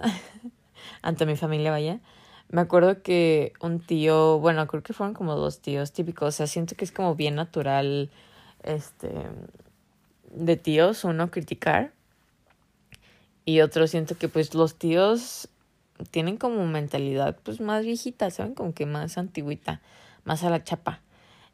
ante 1.02 1.26
mi 1.26 1.36
familia, 1.36 1.72
vaya, 1.72 2.00
me 2.50 2.62
acuerdo 2.62 3.04
que 3.04 3.54
un 3.62 3.80
tío, 3.80 4.40
bueno, 4.40 4.66
creo 4.68 4.82
que 4.82 4.94
fueron 4.94 5.14
como 5.14 5.36
dos 5.36 5.60
tíos 5.60 5.92
típicos, 5.92 6.28
o 6.30 6.32
sea, 6.32 6.48
siento 6.48 6.76
que 6.76 6.86
es 6.86 6.92
como 6.92 7.16
bien 7.16 7.36
natural, 7.36 8.10
este, 8.64 9.12
de 10.32 10.58
tíos, 10.58 11.04
uno 11.04 11.30
criticar 11.30 11.92
y 13.46 13.62
otro 13.62 13.88
siento 13.88 14.18
que 14.18 14.28
pues 14.28 14.56
los 14.56 14.76
tíos 14.76 15.50
tienen 16.12 16.38
como 16.38 16.66
mentalidad 16.66 17.38
pues 17.44 17.62
más 17.62 17.86
viejita, 17.86 18.32
¿saben? 18.32 18.56
Como 18.56 18.74
que 18.74 18.86
más 18.88 19.18
antigüita, 19.18 19.82
más 20.24 20.44
a 20.44 20.50
la 20.50 20.64
chapa. 20.64 21.02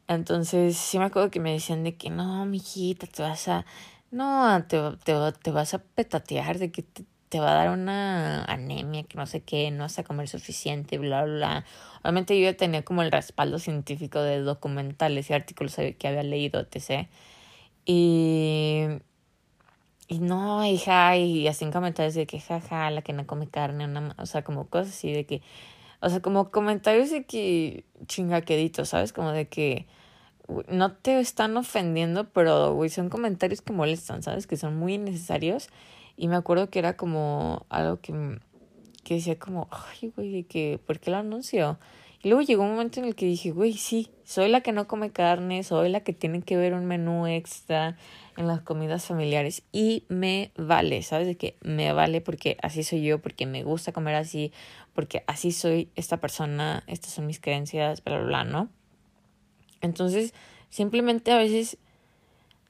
Entonces, 0.08 0.76
sí 0.76 0.98
me 0.98 1.04
acuerdo 1.04 1.30
que 1.30 1.38
me 1.38 1.52
decían 1.52 1.84
de 1.84 1.94
que 1.94 2.10
no, 2.10 2.44
mijita, 2.46 3.06
te 3.06 3.22
vas 3.22 3.46
a. 3.48 3.66
No, 4.12 4.64
te, 4.68 4.78
te, 5.04 5.14
te 5.42 5.50
vas 5.50 5.72
a 5.74 5.78
petatear, 5.82 6.58
de 6.58 6.70
que 6.70 6.82
te, 6.82 7.04
te 7.30 7.40
va 7.40 7.52
a 7.52 7.54
dar 7.54 7.70
una 7.70 8.44
anemia, 8.44 9.04
que 9.04 9.16
no 9.16 9.26
sé 9.26 9.42
qué, 9.42 9.70
no 9.70 9.84
vas 9.84 9.98
a 9.98 10.04
comer 10.04 10.28
suficiente, 10.28 10.98
bla, 10.98 11.24
bla, 11.24 11.34
bla. 11.34 11.64
Obviamente 12.02 12.38
yo 12.38 12.44
ya 12.44 12.56
tenía 12.56 12.84
como 12.84 13.02
el 13.02 13.10
respaldo 13.10 13.58
científico 13.58 14.20
de 14.20 14.40
documentales 14.40 15.30
y 15.30 15.32
artículos 15.34 15.76
que 15.76 16.08
había 16.08 16.22
leído, 16.24 16.60
etc. 16.60 17.08
Y, 17.86 18.86
y 20.08 20.18
no, 20.18 20.64
hija, 20.66 21.16
y 21.16 21.48
así 21.48 21.64
en 21.64 21.72
comentarios 21.72 22.14
de 22.14 22.26
que 22.26 22.40
jaja, 22.40 22.90
la 22.90 23.02
que 23.02 23.12
no 23.12 23.26
come 23.26 23.48
carne, 23.48 23.84
una, 23.86 24.14
o 24.18 24.26
sea, 24.26 24.42
como 24.44 24.68
cosas 24.68 24.88
así 24.94 25.12
de 25.12 25.24
que, 25.26 25.42
o 26.00 26.10
sea, 26.10 26.20
como 26.22 26.50
comentarios 26.50 27.10
de 27.10 27.24
que 27.26 27.84
chingaqueditos, 28.06 28.90
¿sabes? 28.90 29.12
Como 29.12 29.32
de 29.32 29.48
que 29.48 29.86
no 30.68 30.92
te 30.92 31.18
están 31.20 31.56
ofendiendo, 31.56 32.28
pero, 32.30 32.74
güey, 32.74 32.90
son 32.90 33.08
comentarios 33.08 33.62
que 33.62 33.72
molestan, 33.72 34.22
¿sabes? 34.22 34.46
Que 34.46 34.56
son 34.56 34.76
muy 34.76 34.94
innecesarios 34.94 35.68
y 36.16 36.28
me 36.28 36.36
acuerdo 36.36 36.70
que 36.70 36.78
era 36.78 36.96
como 36.96 37.66
algo 37.68 38.00
que, 38.00 38.38
que 39.04 39.14
decía 39.14 39.38
como, 39.38 39.68
ay, 39.70 40.12
güey, 40.14 40.44
que, 40.44 40.80
¿por 40.86 41.00
qué 41.00 41.10
lo 41.10 41.18
anuncio? 41.18 41.78
Y 42.22 42.28
luego 42.28 42.42
llegó 42.42 42.62
un 42.62 42.70
momento 42.70 43.00
en 43.00 43.06
el 43.06 43.16
que 43.16 43.26
dije, 43.26 43.50
güey, 43.50 43.72
sí, 43.72 44.08
soy 44.22 44.48
la 44.48 44.60
que 44.60 44.70
no 44.70 44.86
come 44.86 45.10
carne, 45.10 45.64
soy 45.64 45.88
la 45.88 46.00
que 46.00 46.12
tiene 46.12 46.42
que 46.42 46.56
ver 46.56 46.72
un 46.72 46.84
menú 46.84 47.26
extra 47.26 47.96
en 48.36 48.46
las 48.46 48.60
comidas 48.60 49.04
familiares 49.04 49.64
y 49.72 50.04
me 50.08 50.52
vale, 50.56 51.02
¿sabes? 51.02 51.26
De 51.26 51.36
que 51.36 51.56
me 51.62 51.92
vale 51.92 52.20
porque 52.20 52.56
así 52.62 52.84
soy 52.84 53.02
yo, 53.02 53.20
porque 53.20 53.46
me 53.46 53.64
gusta 53.64 53.92
comer 53.92 54.14
así, 54.14 54.52
porque 54.92 55.24
así 55.26 55.50
soy 55.50 55.90
esta 55.96 56.18
persona, 56.18 56.84
estas 56.86 57.12
son 57.12 57.26
mis 57.26 57.40
creencias, 57.40 58.04
bla, 58.04 58.20
bla, 58.20 58.44
¿no? 58.44 58.68
Entonces, 59.82 60.32
simplemente 60.70 61.32
a 61.32 61.36
veces 61.36 61.76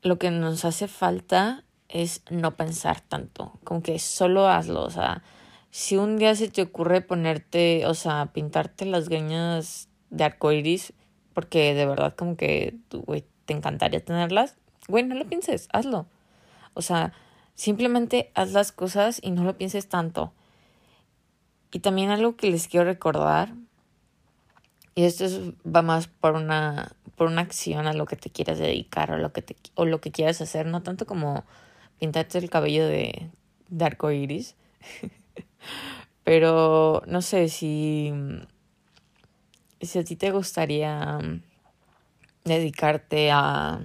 lo 0.02 0.18
que 0.18 0.30
nos 0.30 0.64
hace 0.64 0.88
falta 0.88 1.62
es 1.88 2.22
no 2.30 2.56
pensar 2.56 3.00
tanto, 3.00 3.52
como 3.64 3.82
que 3.82 3.98
solo 3.98 4.48
hazlo, 4.48 4.82
o 4.82 4.90
sea, 4.90 5.22
si 5.70 5.96
un 5.96 6.16
día 6.16 6.34
se 6.34 6.48
te 6.48 6.62
ocurre 6.62 7.00
ponerte, 7.02 7.86
o 7.86 7.94
sea, 7.94 8.26
pintarte 8.32 8.86
las 8.86 9.08
greñas 9.08 9.88
de 10.10 10.24
arcoiris, 10.24 10.92
porque 11.34 11.74
de 11.74 11.86
verdad 11.86 12.14
como 12.14 12.36
que, 12.36 12.76
güey, 12.90 13.24
te 13.44 13.54
encantaría 13.54 14.04
tenerlas, 14.04 14.56
güey, 14.88 15.04
no 15.04 15.14
lo 15.14 15.26
pienses, 15.26 15.68
hazlo. 15.72 16.06
O 16.74 16.82
sea, 16.82 17.12
simplemente 17.54 18.30
haz 18.34 18.52
las 18.52 18.72
cosas 18.72 19.20
y 19.22 19.30
no 19.30 19.44
lo 19.44 19.56
pienses 19.56 19.88
tanto. 19.88 20.32
Y 21.72 21.80
también 21.80 22.10
algo 22.10 22.36
que 22.36 22.50
les 22.50 22.68
quiero 22.68 22.84
recordar, 22.84 23.54
y 24.94 25.04
esto 25.04 25.26
va 25.64 25.82
más 25.82 26.06
por 26.06 26.34
una, 26.34 26.92
por 27.16 27.28
una 27.28 27.42
acción 27.42 27.86
a 27.86 27.92
lo 27.92 28.06
que 28.06 28.16
te 28.16 28.30
quieras 28.30 28.58
dedicar 28.58 29.10
o 29.10 29.18
lo 29.18 29.32
que, 29.32 29.42
te, 29.42 29.56
o 29.74 29.84
lo 29.84 30.00
que 30.00 30.10
quieras 30.10 30.40
hacer, 30.40 30.66
no 30.66 30.82
tanto 30.82 31.06
como 31.06 31.44
pintarte 31.98 32.38
el 32.38 32.50
cabello 32.50 32.86
de, 32.86 33.30
de 33.68 33.84
arco 33.84 34.10
iris. 34.10 34.54
Pero 36.24 37.02
no 37.06 37.22
sé 37.22 37.48
si, 37.48 38.12
si 39.80 39.98
a 39.98 40.04
ti 40.04 40.16
te 40.16 40.30
gustaría 40.30 41.18
dedicarte 42.44 43.30
a, 43.30 43.80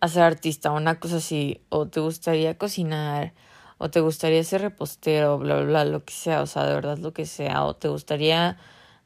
a 0.00 0.08
ser 0.08 0.22
artista 0.22 0.72
una 0.72 0.98
cosa 0.98 1.16
así, 1.16 1.60
o 1.68 1.86
te 1.86 2.00
gustaría 2.00 2.56
cocinar, 2.58 3.32
o 3.78 3.90
te 3.90 4.00
gustaría 4.00 4.42
ser 4.44 4.62
repostero, 4.62 5.38
bla, 5.38 5.56
bla, 5.56 5.64
bla, 5.64 5.84
lo 5.84 6.04
que 6.04 6.12
sea, 6.12 6.42
o 6.42 6.46
sea, 6.46 6.66
de 6.66 6.74
verdad 6.74 6.98
lo 6.98 7.12
que 7.12 7.26
sea, 7.26 7.64
o 7.64 7.76
te 7.76 7.88
gustaría, 7.88 8.58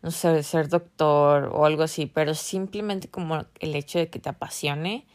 no 0.05 0.11
sé, 0.11 0.43
ser 0.43 0.69
doctor 0.69 1.49
o 1.51 1.65
algo 1.65 1.83
así, 1.83 2.05
pero 2.05 2.35
simplemente 2.35 3.09
como 3.09 3.47
el 3.59 3.75
hecho 3.75 3.99
de 3.99 4.11
que 4.11 4.19
te 4.19 4.29
apasione 4.29 5.07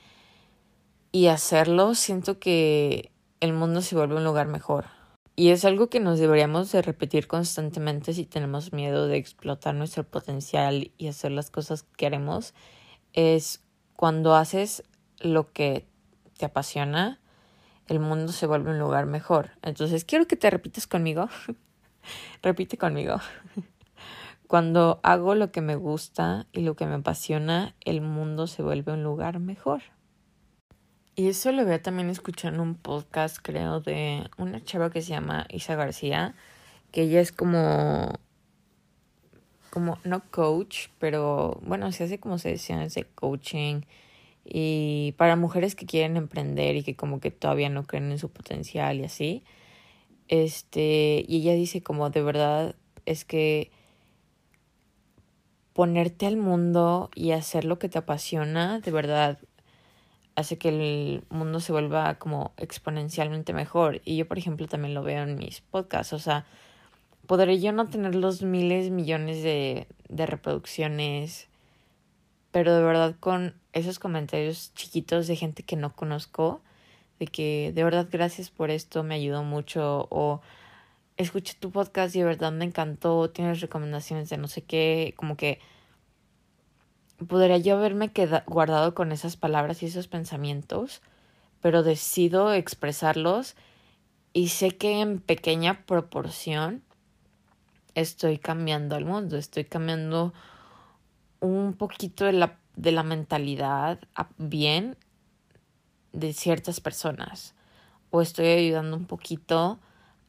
y 1.12 1.28
hacerlo, 1.28 1.94
siento 1.94 2.40
que 2.40 3.12
el 3.40 3.54
mundo 3.54 3.84
se 3.84 3.96
vuelve 3.96 4.16
un 4.16 4.24
lugar 4.24 4.48
mejor. 4.48 4.88
Y 5.36 5.50
es 5.50 5.64
algo 5.64 5.92
que 5.92 6.00
nos 6.00 6.18
deberíamos 6.18 6.72
de 6.72 6.82
repetir 6.82 7.28
constantemente 7.28 8.16
si 8.16 8.26
tenemos 8.26 8.74
miedo 8.74 9.08
de 9.08 9.18
explotar 9.18 9.76
nuestro 9.76 10.04
potencial 10.06 10.92
y 10.98 11.08
hacer 11.08 11.34
las 11.34 11.52
cosas 11.52 11.84
que 11.84 11.96
queremos. 11.96 12.56
Es 13.14 13.64
cuando 13.96 14.34
haces 14.34 14.84
lo 15.20 15.54
que 15.54 15.86
te 16.36 16.46
apasiona, 16.46 17.20
el 17.86 18.00
mundo 18.00 18.32
se 18.32 18.48
vuelve 18.48 18.72
un 18.72 18.80
lugar 18.80 19.06
mejor. 19.06 19.52
Entonces 19.62 20.04
quiero 20.04 20.26
que 20.26 20.36
te 20.36 20.50
repitas 20.50 20.88
conmigo. 20.88 21.30
Repite 22.42 22.80
conmigo. 22.80 23.20
Cuando 24.50 25.00
hago 25.04 25.36
lo 25.36 25.52
que 25.52 25.62
me 25.62 25.76
gusta 25.76 26.48
y 26.52 26.62
lo 26.62 26.76
que 26.76 26.88
me 26.88 26.96
apasiona, 26.96 27.76
el 27.82 28.02
mundo 28.02 28.48
se 28.48 28.64
vuelve 28.64 28.92
un 28.92 29.04
lugar 29.04 29.40
mejor. 29.40 29.84
Y 31.16 31.28
eso 31.28 31.52
lo 31.52 31.72
a 31.72 31.80
también 31.84 32.10
escuchando 32.10 32.64
un 32.64 32.74
podcast, 32.74 33.38
creo, 33.44 33.80
de 33.80 34.28
una 34.40 34.64
chava 34.64 34.90
que 34.90 35.04
se 35.04 35.10
llama 35.10 35.46
Isa 35.52 35.76
García, 35.76 36.34
que 36.92 37.04
ella 37.04 37.22
es 37.22 37.32
como, 37.32 38.18
como, 39.70 40.00
no 40.04 40.24
coach, 40.32 40.88
pero 40.98 41.60
bueno, 41.62 41.92
se 41.92 42.06
hace 42.06 42.20
como 42.20 42.40
se 42.40 42.50
decía, 42.50 42.80
de 42.80 43.04
coaching. 43.14 43.82
Y 44.44 45.14
para 45.20 45.36
mujeres 45.36 45.76
que 45.76 45.86
quieren 45.86 46.18
emprender 46.18 46.76
y 46.76 46.82
que 46.82 46.96
como 46.96 47.20
que 47.20 47.30
todavía 47.30 47.70
no 47.70 47.84
creen 47.84 48.10
en 48.12 48.18
su 48.18 48.30
potencial 48.30 49.00
y 49.00 49.04
así. 49.04 49.44
Este, 50.28 51.24
y 51.28 51.38
ella 51.38 51.54
dice 51.54 51.84
como 51.84 52.10
de 52.10 52.24
verdad 52.24 52.76
es 53.06 53.26
que 53.26 53.70
ponerte 55.80 56.28
al 56.28 56.36
mundo 56.36 57.10
y 57.16 57.32
hacer 57.32 57.64
lo 57.64 57.80
que 57.80 57.88
te 57.88 57.98
apasiona, 57.98 58.82
de 58.82 58.92
verdad 58.92 59.40
hace 60.36 60.58
que 60.58 60.68
el 60.68 61.24
mundo 61.30 61.62
se 61.62 61.72
vuelva 61.72 62.16
como 62.16 62.52
exponencialmente 62.58 63.54
mejor. 63.54 64.02
Y 64.04 64.18
yo, 64.18 64.28
por 64.28 64.38
ejemplo, 64.38 64.68
también 64.68 64.94
lo 64.94 65.04
veo 65.04 65.24
en 65.24 65.38
mis 65.38 65.62
podcasts. 65.62 66.12
O 66.12 66.20
sea, 66.20 66.46
podré 67.28 67.62
yo 67.62 67.72
no 67.72 67.88
tener 67.88 68.14
los 68.14 68.42
miles, 68.42 68.90
millones 68.90 69.42
de, 69.42 69.88
de 70.10 70.26
reproducciones, 70.26 71.48
pero 72.52 72.76
de 72.76 72.84
verdad 72.84 73.16
con 73.18 73.56
esos 73.72 74.00
comentarios 74.00 74.74
chiquitos 74.74 75.28
de 75.28 75.38
gente 75.38 75.64
que 75.64 75.78
no 75.78 75.96
conozco, 75.96 76.60
de 77.20 77.28
que 77.28 77.72
de 77.74 77.86
verdad 77.86 78.10
gracias 78.12 78.50
por 78.50 78.70
esto, 78.70 79.04
me 79.04 79.16
ayudó 79.16 79.44
mucho, 79.44 80.10
escuché 81.20 81.54
tu 81.60 81.70
podcast 81.72 82.16
y 82.16 82.20
de 82.20 82.26
verdad 82.26 82.54
me 82.54 82.64
encantó, 82.64 83.30
tienes 83.30 83.60
recomendaciones 83.60 84.30
de 84.30 84.38
no 84.38 84.48
sé 84.48 84.64
qué, 84.64 85.14
como 85.18 85.36
que 85.36 85.60
podría 87.28 87.58
yo 87.58 87.76
haberme 87.76 88.14
quedado, 88.14 88.44
guardado 88.48 88.96
con 88.96 89.12
esas 89.12 89.36
palabras 89.36 89.84
y 89.84 89.88
esos 89.88 90.08
pensamientos, 90.08 91.02
pero 91.62 91.84
decido 91.84 92.54
expresarlos 92.54 93.56
y 94.32 94.48
sé 94.48 94.72
que 94.78 95.02
en 95.02 95.20
pequeña 95.20 95.86
proporción 95.86 96.84
estoy 97.96 98.38
cambiando 98.38 98.96
al 98.96 99.04
mundo, 99.04 99.36
estoy 99.36 99.66
cambiando 99.66 100.34
un 101.42 101.74
poquito 101.74 102.24
de 102.24 102.34
la, 102.34 102.58
de 102.78 102.94
la 102.94 103.04
mentalidad 103.04 104.00
bien 104.38 104.96
de 106.14 106.32
ciertas 106.32 106.80
personas 106.80 107.56
o 108.10 108.22
estoy 108.22 108.48
ayudando 108.48 108.96
un 108.96 109.06
poquito 109.06 109.80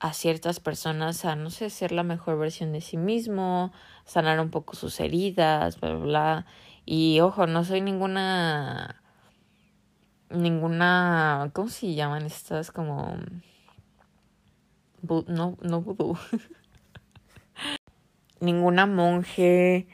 a 0.01 0.15
ciertas 0.15 0.61
personas 0.61 1.25
a, 1.27 1.37
no 1.37 1.51
sé, 1.51 1.69
ser 1.71 1.93
la 1.93 2.03
mejor 2.03 2.39
versión 2.39 2.73
de 2.73 2.81
sí 2.81 2.97
mismo, 2.97 3.71
sanar 4.07 4.41
un 4.41 4.51
poco 4.51 4.75
sus 4.75 4.99
heridas, 4.99 5.79
bla, 5.79 5.95
bla, 5.95 6.05
bla. 6.05 6.47
Y 6.87 7.21
ojo, 7.21 7.47
no 7.47 7.65
soy 7.65 7.83
ninguna. 7.83 9.03
Ninguna. 10.31 11.51
¿Cómo 11.53 11.69
se 11.69 11.95
llaman 11.95 12.25
estas? 12.25 12.71
Como. 12.71 13.19
no, 15.03 15.59
no 15.61 15.81
vudú. 15.83 16.17
ninguna 18.41 18.87
monje. 18.87 19.87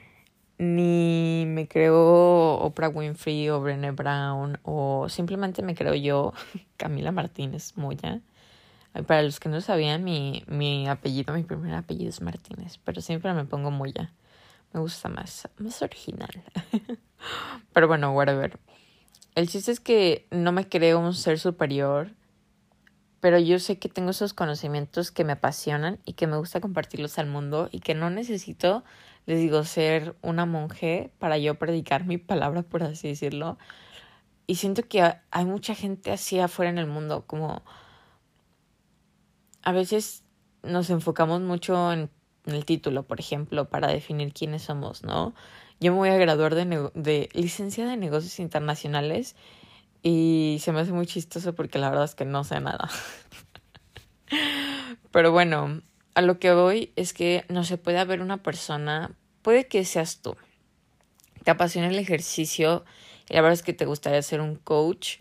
Ni 0.58 1.44
me 1.46 1.68
creo 1.68 2.58
Oprah 2.60 2.88
Winfrey 2.88 3.50
o 3.50 3.60
Brené 3.60 3.90
Brown. 3.90 4.58
O 4.62 5.08
simplemente 5.08 5.62
me 5.62 5.74
creo 5.74 5.94
yo, 5.94 6.32
Camila 6.76 7.12
Martínez 7.12 7.76
Moya. 7.76 8.22
Para 9.02 9.22
los 9.22 9.40
que 9.40 9.48
no 9.48 9.60
sabían, 9.60 10.04
mi, 10.04 10.44
mi 10.46 10.88
apellido, 10.88 11.34
mi 11.34 11.42
primer 11.42 11.74
apellido 11.74 12.10
es 12.10 12.20
Martínez. 12.20 12.78
Pero 12.84 13.00
siempre 13.00 13.32
me 13.32 13.44
pongo 13.44 13.70
Moya. 13.70 14.12
Me 14.72 14.80
gusta 14.80 15.08
más, 15.08 15.48
más 15.58 15.82
original. 15.82 16.30
Pero 17.72 17.88
bueno, 17.88 18.12
whatever. 18.12 18.58
El 19.34 19.48
chiste 19.48 19.70
es 19.70 19.80
que 19.80 20.26
no 20.30 20.52
me 20.52 20.68
creo 20.68 20.98
un 20.98 21.12
ser 21.12 21.38
superior, 21.38 22.10
pero 23.20 23.38
yo 23.38 23.58
sé 23.58 23.78
que 23.78 23.88
tengo 23.88 24.10
esos 24.10 24.32
conocimientos 24.32 25.10
que 25.10 25.24
me 25.24 25.32
apasionan 25.32 25.98
y 26.04 26.14
que 26.14 26.26
me 26.26 26.36
gusta 26.36 26.60
compartirlos 26.60 27.18
al 27.18 27.26
mundo 27.26 27.68
y 27.72 27.80
que 27.80 27.94
no 27.94 28.08
necesito, 28.08 28.84
les 29.26 29.38
digo, 29.38 29.64
ser 29.64 30.16
una 30.22 30.46
monje 30.46 31.12
para 31.18 31.36
yo 31.36 31.56
predicar 31.56 32.06
mi 32.06 32.18
palabra, 32.18 32.62
por 32.62 32.82
así 32.82 33.08
decirlo. 33.08 33.58
Y 34.46 34.54
siento 34.54 34.84
que 34.88 35.02
hay 35.30 35.44
mucha 35.44 35.74
gente 35.74 36.12
así 36.12 36.38
afuera 36.38 36.70
en 36.70 36.78
el 36.78 36.86
mundo, 36.86 37.24
como 37.26 37.62
a 39.66 39.72
veces 39.72 40.22
nos 40.62 40.90
enfocamos 40.90 41.40
mucho 41.40 41.92
en 41.92 42.08
el 42.44 42.64
título, 42.64 43.02
por 43.02 43.18
ejemplo, 43.18 43.68
para 43.68 43.88
definir 43.88 44.32
quiénes 44.32 44.62
somos, 44.62 45.02
¿no? 45.02 45.34
Yo 45.80 45.90
me 45.90 45.98
voy 45.98 46.08
a 46.10 46.16
graduar 46.16 46.54
de, 46.54 46.90
de 46.94 47.28
licenciada 47.32 47.94
en 47.94 47.98
negocios 47.98 48.38
internacionales 48.38 49.34
y 50.04 50.58
se 50.60 50.70
me 50.70 50.78
hace 50.78 50.92
muy 50.92 51.06
chistoso 51.06 51.52
porque 51.56 51.80
la 51.80 51.90
verdad 51.90 52.04
es 52.04 52.14
que 52.14 52.24
no 52.24 52.44
sé 52.44 52.60
nada. 52.60 52.88
Pero 55.10 55.32
bueno, 55.32 55.82
a 56.14 56.22
lo 56.22 56.38
que 56.38 56.54
voy 56.54 56.92
es 56.94 57.12
que 57.12 57.44
no 57.48 57.64
se 57.64 57.76
puede 57.76 57.98
haber 57.98 58.20
una 58.20 58.44
persona, 58.44 59.16
puede 59.42 59.66
que 59.66 59.84
seas 59.84 60.22
tú, 60.22 60.36
te 61.42 61.50
apasiona 61.50 61.88
el 61.88 61.98
ejercicio 61.98 62.84
y 63.28 63.34
la 63.34 63.40
verdad 63.40 63.54
es 63.54 63.64
que 63.64 63.72
te 63.72 63.84
gustaría 63.84 64.22
ser 64.22 64.40
un 64.40 64.54
coach 64.54 65.16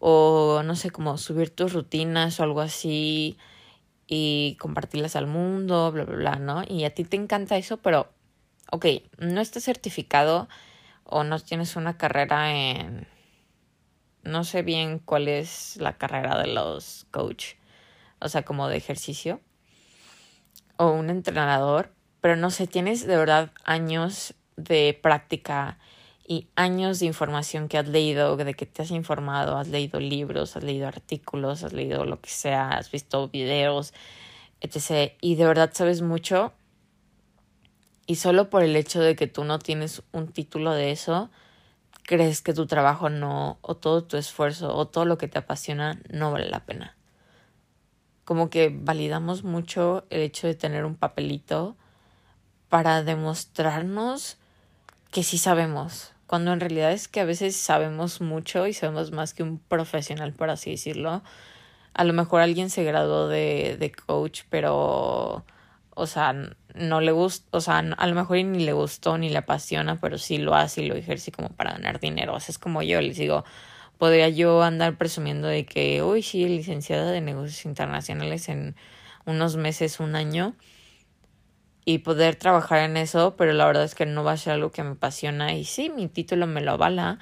o 0.00 0.62
no 0.64 0.74
sé, 0.74 0.90
como 0.90 1.16
subir 1.16 1.50
tus 1.50 1.72
rutinas 1.72 2.40
o 2.40 2.42
algo 2.42 2.60
así 2.60 3.38
y 4.06 4.56
compartirlas 4.60 5.16
al 5.16 5.26
mundo, 5.26 5.90
bla, 5.92 6.04
bla, 6.04 6.16
bla, 6.16 6.36
¿no? 6.36 6.62
Y 6.68 6.84
a 6.84 6.94
ti 6.94 7.04
te 7.04 7.16
encanta 7.16 7.56
eso, 7.56 7.78
pero, 7.78 8.08
ok, 8.70 8.86
no 9.18 9.40
estás 9.40 9.64
certificado 9.64 10.48
o 11.04 11.24
no 11.24 11.38
tienes 11.40 11.76
una 11.76 11.96
carrera 11.96 12.52
en... 12.52 13.06
No 14.22 14.44
sé 14.44 14.62
bien 14.62 14.98
cuál 14.98 15.28
es 15.28 15.76
la 15.76 15.98
carrera 15.98 16.38
de 16.38 16.46
los 16.46 17.06
coach, 17.10 17.54
o 18.20 18.28
sea, 18.28 18.42
como 18.42 18.68
de 18.68 18.78
ejercicio, 18.78 19.40
o 20.78 20.90
un 20.90 21.10
entrenador, 21.10 21.92
pero 22.20 22.36
no 22.36 22.50
sé, 22.50 22.66
tienes 22.66 23.06
de 23.06 23.18
verdad 23.18 23.52
años 23.64 24.34
de 24.56 24.98
práctica 25.02 25.78
y 26.26 26.48
años 26.56 27.00
de 27.00 27.06
información 27.06 27.68
que 27.68 27.76
has 27.76 27.86
leído, 27.86 28.36
de 28.36 28.54
que 28.54 28.64
te 28.66 28.82
has 28.82 28.90
informado, 28.90 29.58
has 29.58 29.68
leído 29.68 30.00
libros, 30.00 30.56
has 30.56 30.64
leído 30.64 30.88
artículos, 30.88 31.64
has 31.64 31.74
leído 31.74 32.04
lo 32.04 32.20
que 32.20 32.30
sea, 32.30 32.70
has 32.70 32.90
visto 32.90 33.28
videos, 33.28 33.92
etc. 34.60 35.12
Y 35.20 35.34
de 35.34 35.44
verdad 35.44 35.70
sabes 35.74 36.00
mucho. 36.00 36.52
Y 38.06 38.16
solo 38.16 38.48
por 38.48 38.62
el 38.62 38.74
hecho 38.76 39.00
de 39.00 39.16
que 39.16 39.26
tú 39.26 39.44
no 39.44 39.58
tienes 39.58 40.02
un 40.12 40.28
título 40.28 40.72
de 40.72 40.92
eso, 40.92 41.30
crees 42.04 42.40
que 42.40 42.54
tu 42.54 42.66
trabajo 42.66 43.10
no, 43.10 43.58
o 43.60 43.76
todo 43.76 44.04
tu 44.04 44.16
esfuerzo, 44.16 44.74
o 44.74 44.86
todo 44.86 45.04
lo 45.04 45.18
que 45.18 45.28
te 45.28 45.38
apasiona 45.38 46.00
no 46.10 46.30
vale 46.30 46.48
la 46.48 46.64
pena. 46.64 46.96
Como 48.24 48.48
que 48.48 48.74
validamos 48.74 49.44
mucho 49.44 50.06
el 50.08 50.22
hecho 50.22 50.46
de 50.46 50.54
tener 50.54 50.86
un 50.86 50.96
papelito 50.96 51.76
para 52.70 53.02
demostrarnos 53.02 54.38
que 55.10 55.22
sí 55.22 55.38
sabemos, 55.38 56.13
cuando 56.34 56.52
en 56.52 56.58
realidad 56.58 56.90
es 56.90 57.06
que 57.06 57.20
a 57.20 57.24
veces 57.24 57.54
sabemos 57.54 58.20
mucho 58.20 58.66
y 58.66 58.72
sabemos 58.72 59.12
más 59.12 59.34
que 59.34 59.44
un 59.44 59.60
profesional, 59.60 60.32
por 60.32 60.50
así 60.50 60.72
decirlo. 60.72 61.22
A 61.92 62.02
lo 62.02 62.12
mejor 62.12 62.40
alguien 62.40 62.70
se 62.70 62.82
graduó 62.82 63.28
de, 63.28 63.76
de 63.78 63.92
coach, 63.92 64.42
pero, 64.50 65.44
o 65.90 66.06
sea, 66.08 66.34
no 66.74 67.00
le 67.00 67.12
gusta, 67.12 67.46
o 67.56 67.60
sea, 67.60 67.78
a 67.78 68.06
lo 68.08 68.14
mejor 68.16 68.38
ni 68.38 68.64
le 68.64 68.72
gustó 68.72 69.16
ni 69.16 69.28
le 69.28 69.38
apasiona, 69.38 70.00
pero 70.00 70.18
sí 70.18 70.38
lo 70.38 70.56
hace 70.56 70.82
y 70.82 70.86
lo 70.88 70.96
ejerce 70.96 71.30
como 71.30 71.50
para 71.50 71.70
ganar 71.74 72.00
dinero. 72.00 72.34
O 72.34 72.40
sea, 72.40 72.50
es 72.50 72.58
como 72.58 72.82
yo 72.82 73.00
les 73.00 73.16
digo, 73.16 73.44
podría 73.98 74.28
yo 74.28 74.60
andar 74.64 74.98
presumiendo 74.98 75.46
de 75.46 75.66
que, 75.66 76.02
uy, 76.02 76.20
sí, 76.22 76.48
licenciada 76.48 77.12
de 77.12 77.20
negocios 77.20 77.64
internacionales 77.64 78.48
en 78.48 78.74
unos 79.24 79.54
meses, 79.56 80.00
un 80.00 80.16
año 80.16 80.56
y 81.84 81.98
poder 81.98 82.36
trabajar 82.36 82.80
en 82.80 82.96
eso, 82.96 83.36
pero 83.36 83.52
la 83.52 83.66
verdad 83.66 83.84
es 83.84 83.94
que 83.94 84.06
no 84.06 84.24
va 84.24 84.32
a 84.32 84.36
ser 84.36 84.54
algo 84.54 84.70
que 84.70 84.82
me 84.82 84.92
apasiona 84.92 85.54
y 85.54 85.64
sí, 85.64 85.90
mi 85.90 86.08
título 86.08 86.46
me 86.46 86.60
lo 86.62 86.72
avala, 86.72 87.18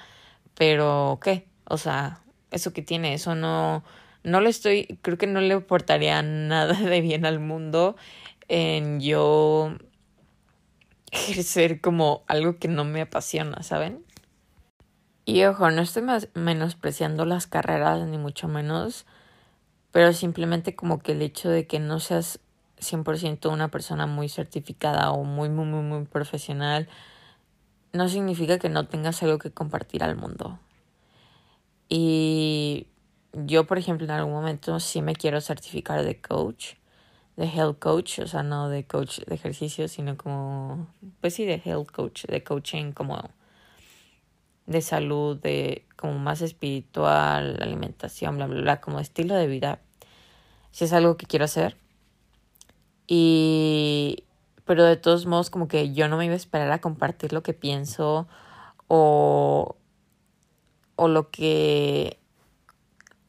pero 0.54 1.19
¿qué? 1.23 1.47
O 1.64 1.78
sea, 1.78 2.21
eso 2.50 2.73
que 2.73 2.83
tiene, 2.83 3.14
eso 3.14 3.35
no, 3.35 3.83
no 4.23 4.40
le 4.40 4.50
estoy, 4.50 4.99
creo 5.02 5.19
que 5.19 5.26
no 5.26 5.40
le 5.40 5.54
aportaría 5.54 6.23
nada 6.23 6.75
de 6.75 7.00
bien 7.00 7.26
al 7.26 7.40
mundo 7.40 7.97
en 8.49 9.00
yo 9.00 9.75
ejercer 11.11 11.81
como 11.81 12.23
algo 12.26 12.59
que 12.59 12.69
no 12.69 12.85
me 12.85 13.02
apasiona, 13.02 13.62
¿saben? 13.62 14.04
Y 15.25 15.45
ojo, 15.45 15.71
no 15.71 15.83
estoy 15.83 16.02
menospreciando 16.35 17.25
las 17.25 17.47
carreras 17.47 18.07
ni 18.09 18.19
mucho 18.19 18.49
menos, 18.49 19.07
pero 19.92 20.12
simplemente 20.12 20.75
como 20.75 21.00
que 21.00 21.12
el 21.12 21.23
hecho 21.23 21.49
de 21.49 21.66
que 21.66 21.78
no 21.78 22.00
seas 22.00 22.40
100% 22.83 23.51
una 23.51 23.69
persona 23.69 24.07
muy 24.07 24.29
certificada 24.29 25.12
o 25.12 25.25
muy, 25.25 25.49
muy, 25.49 25.65
muy, 25.65 25.83
muy 25.83 26.04
profesional, 26.04 26.89
no 27.93 28.09
significa 28.09 28.59
que 28.59 28.69
no 28.69 28.87
tengas 28.87 29.23
algo 29.23 29.39
que 29.39 29.50
compartir 29.50 30.02
al 30.02 30.17
mundo. 30.17 30.59
Y 31.89 32.87
yo, 33.33 33.67
por 33.67 33.78
ejemplo, 33.78 34.04
en 34.06 34.13
algún 34.13 34.33
momento 34.33 34.80
sí 34.80 35.02
me 35.02 35.15
quiero 35.15 35.41
certificar 35.41 36.02
de 36.02 36.21
coach, 36.21 36.75
de 37.37 37.47
health 37.47 37.78
coach, 37.78 38.19
o 38.21 38.26
sea, 38.26 38.43
no 38.43 38.69
de 38.69 38.85
coach 38.87 39.21
de 39.21 39.35
ejercicio, 39.35 39.89
sino 39.89 40.17
como, 40.17 40.89
pues 41.21 41.35
sí, 41.35 41.45
de 41.45 41.61
health 41.65 41.91
coach, 41.91 42.25
de 42.26 42.43
coaching 42.43 42.93
como 42.93 43.30
de 44.67 44.80
salud, 44.80 45.37
de 45.39 45.87
como 45.97 46.19
más 46.19 46.41
espiritual, 46.43 47.59
alimentación, 47.61 48.37
bla, 48.37 48.47
bla, 48.47 48.61
bla, 48.61 48.80
como 48.80 49.00
estilo 49.00 49.35
de 49.35 49.47
vida. 49.47 49.80
Si 50.71 50.85
es 50.85 50.93
algo 50.93 51.17
que 51.17 51.26
quiero 51.26 51.45
hacer, 51.45 51.76
y, 53.15 54.25
pero 54.65 54.85
de 54.85 54.97
todos 54.97 55.27
modos, 55.27 55.51
como 55.51 55.69
que 55.69 55.93
yo 55.93 56.09
no 56.09 56.17
me 56.17 56.25
iba 56.25 56.33
a 56.33 56.37
esperar 56.37 56.73
a 56.73 56.81
compartir 56.81 57.35
lo 57.35 57.43
que 57.43 57.53
pienso 57.53 58.27
o, 58.89 59.77
o 60.97 61.09
lo 61.09 61.31
que 61.31 62.19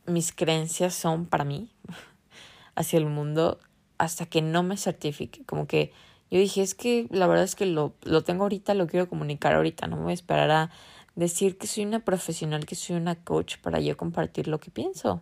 mis 0.05 0.31
creencias 0.31 0.93
son 0.93 1.25
para 1.25 1.43
mí 1.43 1.69
hacia 2.75 2.97
el 2.97 3.07
mundo 3.07 3.59
hasta 3.97 4.25
que 4.25 4.41
no 4.41 4.63
me 4.63 4.77
certifique. 4.77 5.43
Como 5.43 5.67
que 5.67 5.91
yo 6.31 6.39
dije, 6.39 6.61
es 6.61 6.75
que 6.75 7.09
la 7.11 7.27
verdad 7.27 7.43
es 7.43 7.55
que 7.55 7.65
lo, 7.65 7.93
lo 8.03 8.23
tengo 8.23 8.43
ahorita, 8.43 8.75
lo 8.75 8.87
quiero 8.87 9.09
comunicar 9.09 9.53
ahorita, 9.53 9.87
no 9.87 9.97
me 9.97 10.03
voy 10.03 10.11
a 10.11 10.13
esperar 10.13 10.49
a 10.49 10.71
decir 11.15 11.57
que 11.57 11.67
soy 11.67 11.83
una 11.83 11.99
profesional, 12.05 12.65
que 12.65 12.75
soy 12.75 12.95
una 12.95 13.15
coach 13.15 13.57
para 13.57 13.81
yo 13.81 13.97
compartir 13.97 14.47
lo 14.47 14.61
que 14.61 14.71
pienso 14.71 15.21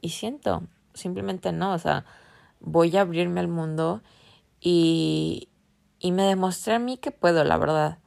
y 0.00 0.08
siento. 0.08 0.64
Simplemente 0.94 1.52
no, 1.52 1.72
o 1.74 1.78
sea, 1.78 2.04
voy 2.62 2.96
a 2.96 3.02
abrirme 3.02 3.40
al 3.40 3.48
mundo 3.48 4.02
y, 4.60 5.48
y 5.98 6.12
me 6.12 6.22
demostré 6.22 6.74
a 6.74 6.78
mí 6.78 6.96
que 6.96 7.10
puedo, 7.10 7.44
la 7.44 7.58
verdad. 7.58 7.98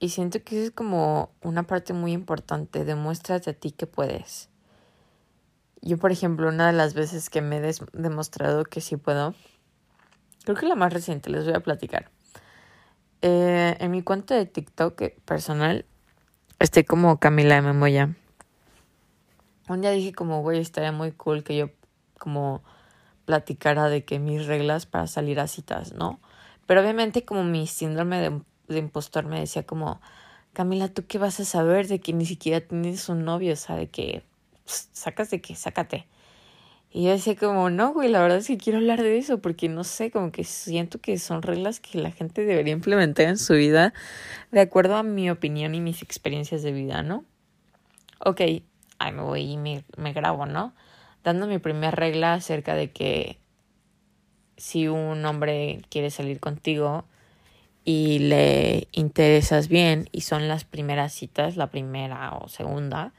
Y 0.00 0.10
siento 0.10 0.42
que 0.42 0.56
eso 0.56 0.66
es 0.66 0.70
como 0.70 1.30
una 1.42 1.64
parte 1.64 1.92
muy 1.92 2.12
importante, 2.12 2.84
demuéstrate 2.84 3.50
a 3.50 3.54
ti 3.54 3.72
que 3.72 3.86
puedes. 3.86 4.48
Yo, 5.80 5.98
por 5.98 6.12
ejemplo, 6.12 6.48
una 6.48 6.68
de 6.68 6.72
las 6.72 6.94
veces 6.94 7.30
que 7.30 7.40
me 7.40 7.58
he 7.58 7.72
demostrado 7.92 8.64
que 8.64 8.80
sí 8.80 8.96
puedo, 8.96 9.34
creo 10.44 10.56
que 10.56 10.66
la 10.66 10.74
más 10.74 10.92
reciente, 10.92 11.30
les 11.30 11.44
voy 11.44 11.54
a 11.54 11.60
platicar. 11.60 12.10
Eh, 13.22 13.76
en 13.78 13.90
mi 13.90 14.02
cuenta 14.02 14.34
de 14.34 14.46
TikTok 14.46 15.02
personal, 15.24 15.84
estoy 16.60 16.84
como 16.84 17.18
Camila 17.18 17.56
de 17.56 17.62
Memoya. 17.62 18.14
Un 19.68 19.80
día 19.80 19.90
dije 19.90 20.12
como, 20.12 20.42
güey, 20.42 20.60
estaría 20.60 20.92
muy 20.92 21.12
cool 21.12 21.42
que 21.42 21.56
yo 21.56 21.70
como 22.18 22.62
platicara 23.28 23.90
de 23.90 24.06
que 24.06 24.18
mis 24.18 24.46
reglas 24.46 24.86
para 24.86 25.06
salir 25.06 25.38
a 25.38 25.48
citas, 25.48 25.92
¿no? 25.92 26.18
Pero 26.66 26.80
obviamente 26.80 27.26
como 27.26 27.44
mi 27.44 27.66
síndrome 27.66 28.42
de, 28.68 28.78
impostor 28.78 29.26
me 29.26 29.38
decía 29.38 29.64
como, 29.64 30.00
Camila, 30.54 30.88
¿tú 30.88 31.04
qué 31.06 31.18
vas 31.18 31.38
a 31.38 31.44
saber 31.44 31.88
de 31.88 32.00
que 32.00 32.14
ni 32.14 32.24
siquiera 32.24 32.66
tienes 32.66 33.06
un 33.10 33.26
novio? 33.26 33.52
O 33.52 33.56
sea, 33.56 33.76
de 33.76 33.88
que 33.88 34.22
pues, 34.64 34.88
sacas 34.94 35.28
de 35.28 35.42
que, 35.42 35.54
sácate. 35.54 36.06
Y 36.90 37.04
yo 37.04 37.10
decía 37.10 37.36
como, 37.36 37.68
no, 37.68 37.92
güey, 37.92 38.08
la 38.08 38.22
verdad 38.22 38.38
es 38.38 38.46
que 38.46 38.56
quiero 38.56 38.78
hablar 38.78 39.02
de 39.02 39.18
eso 39.18 39.42
porque 39.42 39.68
no 39.68 39.84
sé, 39.84 40.10
como 40.10 40.32
que 40.32 40.44
siento 40.44 40.98
que 40.98 41.18
son 41.18 41.42
reglas 41.42 41.80
que 41.80 41.98
la 41.98 42.12
gente 42.12 42.46
debería 42.46 42.72
implementar 42.72 43.26
en 43.26 43.36
su 43.36 43.52
vida 43.52 43.92
de 44.52 44.60
acuerdo 44.60 44.96
a 44.96 45.02
mi 45.02 45.30
opinión 45.30 45.74
y 45.74 45.82
mis 45.82 46.00
experiencias 46.00 46.62
de 46.62 46.72
vida, 46.72 47.02
¿no? 47.02 47.26
Ok, 48.20 48.40
ahí 48.98 49.12
me 49.12 49.20
voy 49.20 49.42
y 49.42 49.58
me, 49.58 49.84
me 49.98 50.14
grabo, 50.14 50.46
¿no? 50.46 50.72
Dando 51.28 51.46
mi 51.46 51.58
primera 51.58 51.90
regla 51.90 52.32
acerca 52.32 52.74
de 52.74 52.90
que 52.90 53.38
si 54.56 54.88
un 54.88 55.22
hombre 55.26 55.82
quiere 55.90 56.10
salir 56.10 56.40
contigo 56.40 57.04
y 57.84 58.18
le 58.18 58.88
interesas 58.92 59.68
bien 59.68 60.08
y 60.10 60.22
son 60.22 60.48
las 60.48 60.64
primeras 60.64 61.12
citas, 61.12 61.58
la 61.58 61.66
primera 61.66 62.32
o 62.32 62.48
segunda, 62.48 63.12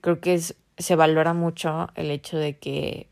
creo 0.00 0.20
que 0.20 0.40
se 0.40 0.96
valora 0.96 1.32
mucho 1.32 1.90
el 1.94 2.10
hecho 2.10 2.38
de 2.38 2.58
que 2.58 3.08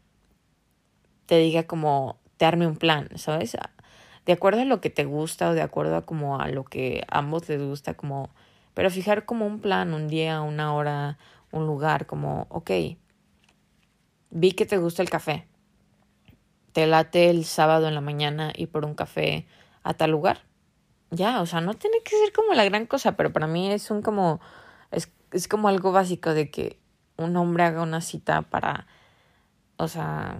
te 1.26 1.38
diga 1.38 1.68
como 1.68 2.18
te 2.36 2.46
arme 2.46 2.66
un 2.66 2.76
plan, 2.76 3.08
¿sabes? 3.14 3.56
De 4.26 4.32
acuerdo 4.32 4.62
a 4.62 4.64
lo 4.64 4.80
que 4.80 4.90
te 4.90 5.04
gusta 5.04 5.50
o 5.50 5.54
de 5.54 5.62
acuerdo 5.62 5.94
a 5.94 6.02
como 6.02 6.40
a 6.40 6.48
lo 6.48 6.64
que 6.64 7.04
a 7.08 7.18
ambos 7.18 7.48
les 7.48 7.62
gusta, 7.62 7.94
como, 7.94 8.28
pero 8.74 8.90
fijar 8.90 9.24
como 9.24 9.46
un 9.46 9.60
plan, 9.60 9.94
un 9.94 10.08
día, 10.08 10.40
una 10.40 10.74
hora, 10.74 11.16
un 11.52 11.64
lugar, 11.64 12.06
como, 12.06 12.48
ok, 12.50 12.70
vi 14.30 14.52
que 14.52 14.66
te 14.66 14.78
gusta 14.78 15.02
el 15.02 15.10
café. 15.10 15.46
Te 16.72 16.86
late 16.86 17.30
el 17.30 17.44
sábado 17.44 17.88
en 17.88 17.94
la 17.94 18.00
mañana 18.00 18.52
y 18.54 18.66
por 18.66 18.84
un 18.84 18.94
café 18.94 19.46
a 19.82 19.94
tal 19.94 20.10
lugar. 20.10 20.40
Ya, 21.10 21.40
o 21.40 21.46
sea, 21.46 21.60
no 21.60 21.74
tiene 21.74 21.98
que 22.04 22.16
ser 22.16 22.32
como 22.32 22.52
la 22.54 22.64
gran 22.64 22.86
cosa, 22.86 23.16
pero 23.16 23.32
para 23.32 23.46
mí 23.46 23.70
es 23.72 23.90
un 23.90 24.02
como 24.02 24.40
es, 24.90 25.12
es 25.32 25.48
como 25.48 25.68
algo 25.68 25.92
básico 25.92 26.34
de 26.34 26.50
que 26.50 26.78
un 27.16 27.36
hombre 27.36 27.64
haga 27.64 27.82
una 27.82 28.00
cita 28.00 28.42
para 28.42 28.86
o 29.76 29.88
sea, 29.88 30.38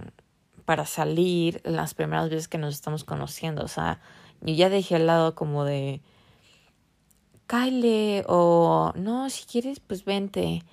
para 0.65 0.85
salir 0.85 1.61
las 1.63 1.93
primeras 1.93 2.29
veces 2.29 2.47
que 2.47 2.57
nos 2.57 2.73
estamos 2.73 3.03
conociendo. 3.03 3.63
O 3.63 3.67
sea, 3.67 3.99
yo 4.41 4.53
ya 4.53 4.69
dejé 4.69 4.95
al 4.95 5.07
lado 5.07 5.35
como 5.35 5.63
de, 5.63 6.01
Kyle, 7.47 8.23
o 8.27 8.91
no, 8.95 9.29
si 9.29 9.45
quieres, 9.45 9.79
pues 9.79 10.03
vente. 10.05 10.63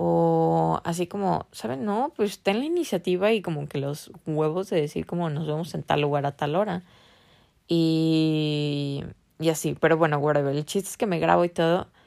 O 0.00 0.80
así 0.84 1.08
como, 1.08 1.48
¿saben? 1.50 1.84
No, 1.84 2.12
pues 2.16 2.38
ten 2.38 2.60
la 2.60 2.64
iniciativa 2.66 3.32
y 3.32 3.42
como 3.42 3.66
que 3.66 3.78
los 3.78 4.12
huevos 4.26 4.70
de 4.70 4.80
decir 4.80 5.06
como 5.06 5.28
nos 5.28 5.44
vemos 5.48 5.74
en 5.74 5.82
tal 5.82 6.02
lugar 6.02 6.24
a 6.24 6.36
tal 6.36 6.54
hora. 6.54 6.84
Y, 7.66 9.02
y 9.40 9.48
así, 9.48 9.76
pero 9.80 9.96
bueno, 9.96 10.18
whatever. 10.18 10.54
El 10.54 10.64
chiste 10.64 10.88
es 10.90 10.96
que 10.96 11.06
me 11.06 11.18
grabo 11.18 11.44
y 11.44 11.48
todo. 11.48 11.88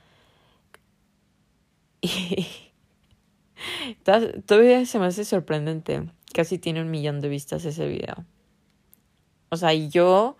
Y 2.01 3.95
todavía 4.45 4.85
se 4.85 4.97
me 4.99 5.05
hace 5.05 5.25
sorprendente. 5.25 6.09
Casi 6.33 6.57
tiene 6.57 6.81
un 6.81 6.89
millón 6.89 7.19
de 7.19 7.29
vistas 7.29 7.65
ese 7.65 7.87
video. 7.87 8.25
O 9.49 9.57
sea, 9.57 9.73
yo 9.73 10.37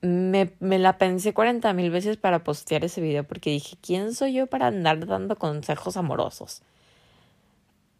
me, 0.00 0.54
me 0.60 0.78
la 0.78 0.98
pensé 0.98 1.34
40 1.34 1.72
mil 1.74 1.90
veces 1.90 2.16
para 2.16 2.44
postear 2.44 2.84
ese 2.84 3.00
video 3.00 3.24
porque 3.24 3.50
dije, 3.50 3.76
¿quién 3.82 4.14
soy 4.14 4.34
yo 4.34 4.46
para 4.46 4.68
andar 4.68 5.04
dando 5.06 5.36
consejos 5.36 5.96
amorosos? 5.96 6.62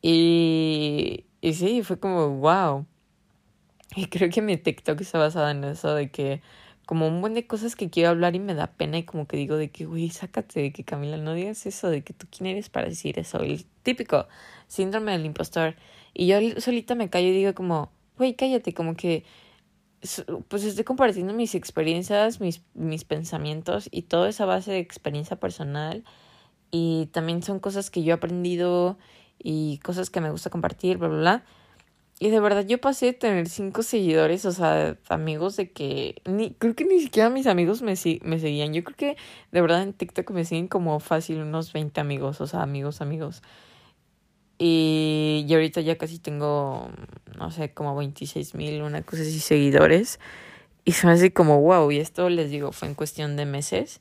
Y, 0.08 1.24
y 1.40 1.54
sí, 1.54 1.82
fue 1.82 1.98
como, 1.98 2.28
wow. 2.36 2.86
Y 3.96 4.06
creo 4.06 4.30
que 4.30 4.40
mi 4.40 4.56
TikTok 4.56 5.00
está 5.00 5.18
basada 5.18 5.50
en 5.50 5.64
eso, 5.64 5.96
de 5.96 6.12
que 6.12 6.42
como 6.86 7.08
un 7.08 7.20
buen 7.20 7.34
de 7.34 7.48
cosas 7.48 7.74
que 7.74 7.90
quiero 7.90 8.10
hablar 8.10 8.36
y 8.36 8.38
me 8.38 8.54
da 8.54 8.68
pena 8.68 8.98
y 8.98 9.02
como 9.02 9.26
que 9.26 9.36
digo 9.36 9.56
de 9.56 9.72
que, 9.72 9.84
güey, 9.84 10.10
sácate 10.10 10.60
de 10.60 10.72
que 10.72 10.84
Camila, 10.84 11.16
no 11.16 11.34
digas 11.34 11.66
eso, 11.66 11.90
de 11.90 12.04
que 12.04 12.12
tú 12.12 12.28
quién 12.30 12.46
eres 12.46 12.68
para 12.68 12.88
decir 12.88 13.18
eso. 13.18 13.40
El 13.40 13.64
típico 13.82 14.28
síndrome 14.68 15.10
del 15.10 15.26
impostor. 15.26 15.74
Y 16.14 16.28
yo 16.28 16.38
solita 16.60 16.94
me 16.94 17.10
callo 17.10 17.26
y 17.26 17.32
digo 17.32 17.54
como, 17.56 17.90
güey, 18.16 18.36
cállate, 18.36 18.74
como 18.74 18.94
que 18.94 19.24
pues 20.46 20.62
estoy 20.62 20.84
compartiendo 20.84 21.32
mis 21.32 21.56
experiencias, 21.56 22.40
mis, 22.40 22.62
mis 22.74 23.02
pensamientos 23.02 23.88
y 23.90 24.02
toda 24.02 24.28
esa 24.28 24.46
base 24.46 24.70
de 24.70 24.78
experiencia 24.78 25.40
personal. 25.40 26.04
Y 26.70 27.06
también 27.06 27.42
son 27.42 27.58
cosas 27.58 27.90
que 27.90 28.04
yo 28.04 28.12
he 28.12 28.14
aprendido 28.14 28.98
y 29.38 29.78
cosas 29.78 30.10
que 30.10 30.20
me 30.20 30.30
gusta 30.30 30.50
compartir, 30.50 30.98
bla, 30.98 31.08
bla, 31.08 31.18
bla. 31.18 31.44
Y 32.18 32.30
de 32.30 32.40
verdad 32.40 32.64
yo 32.66 32.80
pasé 32.80 33.06
de 33.06 33.12
tener 33.12 33.48
cinco 33.48 33.82
seguidores, 33.82 34.46
o 34.46 34.52
sea, 34.52 34.96
amigos 35.10 35.56
de 35.56 35.70
que 35.70 36.22
ni 36.24 36.52
creo 36.52 36.74
que 36.74 36.86
ni 36.86 37.00
siquiera 37.00 37.28
mis 37.28 37.46
amigos 37.46 37.82
me, 37.82 37.94
me 38.22 38.38
seguían. 38.38 38.72
Yo 38.72 38.82
creo 38.84 38.96
que 38.96 39.16
de 39.52 39.60
verdad 39.60 39.82
en 39.82 39.92
TikTok 39.92 40.30
me 40.30 40.46
siguen 40.46 40.66
como 40.68 40.98
fácil 41.00 41.42
unos 41.42 41.72
20 41.74 42.00
amigos, 42.00 42.40
o 42.40 42.46
sea, 42.46 42.62
amigos, 42.62 43.02
amigos. 43.02 43.42
Y, 44.58 45.44
y 45.46 45.54
ahorita 45.54 45.82
ya 45.82 45.98
casi 45.98 46.18
tengo, 46.18 46.88
no 47.38 47.50
sé, 47.50 47.74
como 47.74 47.94
26 47.94 48.54
mil, 48.54 48.82
una 48.82 49.02
cosa 49.02 49.22
así, 49.22 49.38
seguidores. 49.38 50.18
Y 50.86 50.92
se 50.92 51.06
me 51.06 51.12
hace 51.12 51.32
como, 51.32 51.60
wow, 51.60 51.90
y 51.90 51.98
esto 51.98 52.30
les 52.30 52.50
digo, 52.50 52.72
fue 52.72 52.88
en 52.88 52.94
cuestión 52.94 53.36
de 53.36 53.44
meses. 53.44 54.00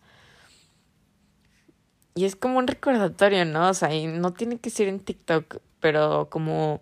Y 2.17 2.23
es 2.23 2.37
como 2.37 2.59
un 2.59 2.67
recordatorio, 2.67 3.43
¿no? 3.43 3.69
O 3.69 3.73
sea, 3.73 3.93
y 3.93 4.07
no 4.07 4.31
tiene 4.31 4.57
que 4.57 4.69
ser 4.69 4.87
en 4.87 5.01
TikTok, 5.01 5.57
pero 5.81 6.29
como 6.29 6.81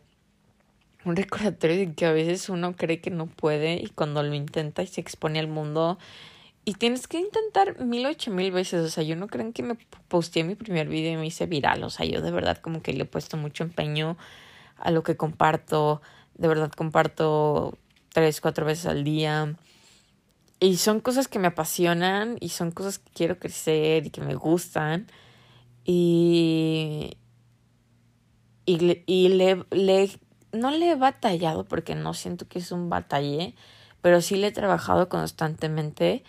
un 1.06 1.16
recordatorio 1.16 1.76
de 1.76 1.94
que 1.94 2.06
a 2.06 2.12
veces 2.12 2.50
uno 2.50 2.76
cree 2.76 3.02
que 3.02 3.10
no 3.10 3.26
puede 3.26 3.74
y 3.76 3.88
cuando 3.88 4.22
lo 4.22 4.36
intenta 4.36 4.84
y 4.84 4.88
se 4.88 5.02
expone 5.02 5.40
al 5.40 5.48
mundo 5.48 5.98
y 6.66 6.76
tienes 6.76 7.08
que 7.08 7.18
intentar 7.20 7.84
mil 7.84 8.06
ocho 8.06 8.32
mil 8.32 8.52
veces. 8.52 8.86
O 8.86 8.90
sea, 8.90 9.04
yo 9.04 9.16
no 9.16 9.28
creo 9.28 9.52
que 9.54 9.64
me 9.64 9.76
posteé 10.08 10.44
mi 10.44 10.56
primer 10.56 10.88
video 10.88 11.14
y 11.14 11.18
me 11.18 11.26
hice 11.26 11.48
viral. 11.48 11.84
O 11.84 11.90
sea, 11.90 12.06
yo 12.06 12.22
de 12.22 12.32
verdad 12.32 12.58
como 12.60 12.82
que 12.84 12.94
le 12.94 13.04
he 13.04 13.06
puesto 13.06 13.36
mucho 13.36 13.64
empeño 13.64 14.18
a 14.78 14.92
lo 14.92 15.04
que 15.04 15.18
comparto. 15.18 16.02
De 16.36 16.48
verdad 16.48 16.72
comparto 16.72 17.78
tres, 18.10 18.40
cuatro 18.40 18.66
veces 18.66 18.86
al 18.86 19.04
día. 19.04 19.56
Y 20.60 20.78
son 20.78 21.02
cosas 21.02 21.28
que 21.28 21.40
me 21.40 21.48
apasionan 21.48 22.38
y 22.40 22.50
son 22.50 22.72
cosas 22.72 23.00
que 23.00 23.12
quiero 23.14 23.40
crecer 23.40 24.06
y 24.06 24.10
que 24.12 24.22
me 24.22 24.36
gustan. 24.36 25.08
Y, 25.86 27.18
y, 28.66 29.04
y 29.06 29.30
le, 29.30 29.66
le, 29.72 30.10
no 30.52 30.72
le 30.72 30.92
he 30.92 30.96
batallado 30.96 31.66
porque 31.66 31.96
no 31.96 32.14
siento 32.14 32.48
que 32.48 32.60
es 32.60 32.72
un 32.72 32.90
batalle, 32.90 33.56
pero 34.02 34.22
sí 34.22 34.36
le 34.38 34.48
he 34.48 34.52
trabajado 34.52 35.10
constantemente 35.10 36.24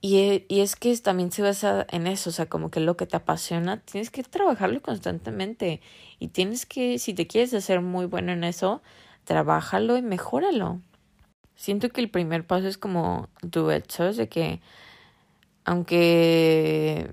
y, 0.00 0.44
y 0.48 0.60
es 0.60 0.76
que 0.76 0.96
también 0.98 1.32
se 1.32 1.42
basa 1.42 1.86
en 1.90 2.06
eso, 2.06 2.30
o 2.30 2.32
sea, 2.32 2.46
como 2.46 2.70
que 2.70 2.80
lo 2.80 2.96
que 2.96 3.06
te 3.06 3.16
apasiona, 3.16 3.80
tienes 3.80 4.10
que 4.10 4.22
trabajarlo 4.22 4.80
constantemente. 4.82 5.80
Y 6.18 6.28
tienes 6.28 6.64
que, 6.66 6.98
si 6.98 7.14
te 7.14 7.26
quieres 7.26 7.52
hacer 7.54 7.80
muy 7.80 8.06
bueno 8.06 8.32
en 8.32 8.44
eso, 8.44 8.82
trabájalo 9.24 9.96
y 9.96 10.02
mejóralo. 10.02 10.80
Siento 11.56 11.90
que 11.90 12.00
el 12.02 12.10
primer 12.10 12.46
paso 12.46 12.68
es 12.68 12.78
como 12.78 13.28
do 13.42 13.74
it, 13.74 13.90
¿sabes? 13.90 14.16
De 14.16 14.28
que, 14.28 14.60
aunque, 15.64 17.10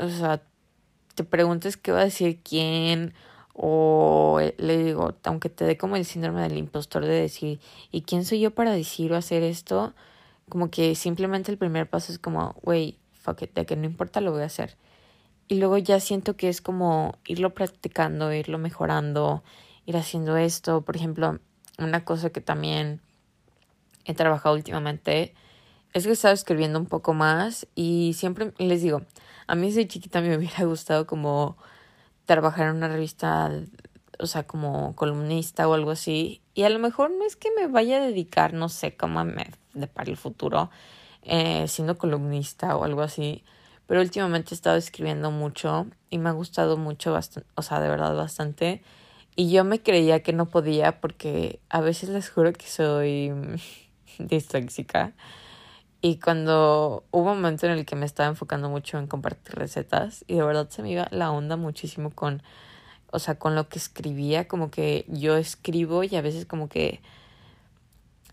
o 0.00 0.08
sea, 0.08 0.42
te 1.14 1.24
preguntes 1.24 1.76
qué 1.76 1.92
va 1.92 2.00
a 2.00 2.04
decir 2.04 2.40
quién, 2.42 3.14
o 3.54 4.40
le 4.58 4.84
digo, 4.84 5.14
aunque 5.24 5.48
te 5.50 5.64
dé 5.64 5.76
como 5.76 5.96
el 5.96 6.04
síndrome 6.04 6.42
del 6.42 6.58
impostor 6.58 7.04
de 7.04 7.20
decir, 7.20 7.60
¿y 7.92 8.02
quién 8.02 8.24
soy 8.24 8.40
yo 8.40 8.50
para 8.52 8.72
decir 8.72 9.12
o 9.12 9.16
hacer 9.16 9.42
esto? 9.42 9.94
como 10.50 10.70
que 10.70 10.94
simplemente 10.94 11.50
el 11.50 11.56
primer 11.56 11.88
paso 11.88 12.12
es 12.12 12.18
como, 12.18 12.56
wey, 12.62 12.98
fuck 13.14 13.40
it, 13.42 13.54
de 13.54 13.64
que 13.64 13.76
no 13.76 13.86
importa, 13.86 14.20
lo 14.20 14.32
voy 14.32 14.42
a 14.42 14.46
hacer. 14.46 14.76
Y 15.48 15.54
luego 15.54 15.78
ya 15.78 15.98
siento 16.00 16.36
que 16.36 16.50
es 16.50 16.60
como 16.60 17.16
irlo 17.24 17.54
practicando, 17.54 18.32
irlo 18.34 18.58
mejorando, 18.58 19.42
ir 19.86 19.96
haciendo 19.96 20.36
esto. 20.36 20.82
Por 20.82 20.96
ejemplo, 20.96 21.38
una 21.78 22.04
cosa 22.04 22.30
que 22.30 22.42
también 22.42 23.00
he 24.04 24.14
trabajado 24.14 24.54
últimamente 24.54 25.34
es 25.92 26.04
que 26.04 26.10
he 26.10 26.12
estado 26.12 26.34
escribiendo 26.34 26.78
un 26.78 26.86
poco 26.86 27.14
más 27.14 27.66
y 27.74 28.12
siempre 28.14 28.52
les 28.58 28.82
digo, 28.82 29.02
a 29.50 29.56
mí 29.56 29.66
desde 29.66 29.88
chiquita 29.88 30.20
me 30.20 30.36
hubiera 30.36 30.64
gustado 30.64 31.08
como 31.08 31.56
trabajar 32.24 32.68
en 32.68 32.76
una 32.76 32.86
revista, 32.86 33.50
o 34.20 34.26
sea, 34.26 34.44
como 34.44 34.94
columnista 34.94 35.66
o 35.66 35.74
algo 35.74 35.90
así. 35.90 36.40
Y 36.54 36.62
a 36.62 36.70
lo 36.70 36.78
mejor 36.78 37.10
no 37.10 37.26
es 37.26 37.34
que 37.34 37.48
me 37.58 37.66
vaya 37.66 37.96
a 37.96 38.00
dedicar, 38.00 38.54
no 38.54 38.68
sé, 38.68 38.96
como 38.96 39.18
a 39.18 39.24
de 39.74 39.86
para 39.88 40.08
el 40.08 40.16
futuro, 40.16 40.70
eh, 41.22 41.66
siendo 41.66 41.98
columnista 41.98 42.76
o 42.76 42.84
algo 42.84 43.02
así. 43.02 43.42
Pero 43.88 44.02
últimamente 44.02 44.54
he 44.54 44.56
estado 44.56 44.76
escribiendo 44.76 45.32
mucho 45.32 45.88
y 46.10 46.18
me 46.18 46.28
ha 46.28 46.32
gustado 46.32 46.76
mucho, 46.76 47.18
o 47.56 47.62
sea, 47.62 47.80
de 47.80 47.88
verdad 47.88 48.14
bastante. 48.14 48.84
Y 49.34 49.50
yo 49.50 49.64
me 49.64 49.82
creía 49.82 50.22
que 50.22 50.32
no 50.32 50.46
podía 50.46 51.00
porque 51.00 51.58
a 51.70 51.80
veces 51.80 52.10
les 52.10 52.30
juro 52.30 52.52
que 52.52 52.68
soy 52.68 53.32
disléxica. 54.20 55.12
Y 56.02 56.16
cuando 56.18 57.04
hubo 57.10 57.32
un 57.32 57.36
momento 57.36 57.66
en 57.66 57.72
el 57.72 57.84
que 57.84 57.94
me 57.96 58.06
estaba 58.06 58.28
enfocando 58.28 58.70
mucho 58.70 58.98
en 58.98 59.06
compartir 59.06 59.54
recetas 59.56 60.24
y 60.26 60.36
de 60.36 60.42
verdad 60.42 60.68
se 60.70 60.82
me 60.82 60.90
iba 60.90 61.08
la 61.10 61.30
onda 61.30 61.56
muchísimo 61.56 62.10
con, 62.10 62.42
o 63.10 63.18
sea, 63.18 63.34
con 63.38 63.54
lo 63.54 63.68
que 63.68 63.78
escribía, 63.78 64.48
como 64.48 64.70
que 64.70 65.04
yo 65.08 65.36
escribo 65.36 66.02
y 66.02 66.16
a 66.16 66.22
veces 66.22 66.46
como 66.46 66.68
que 66.70 67.02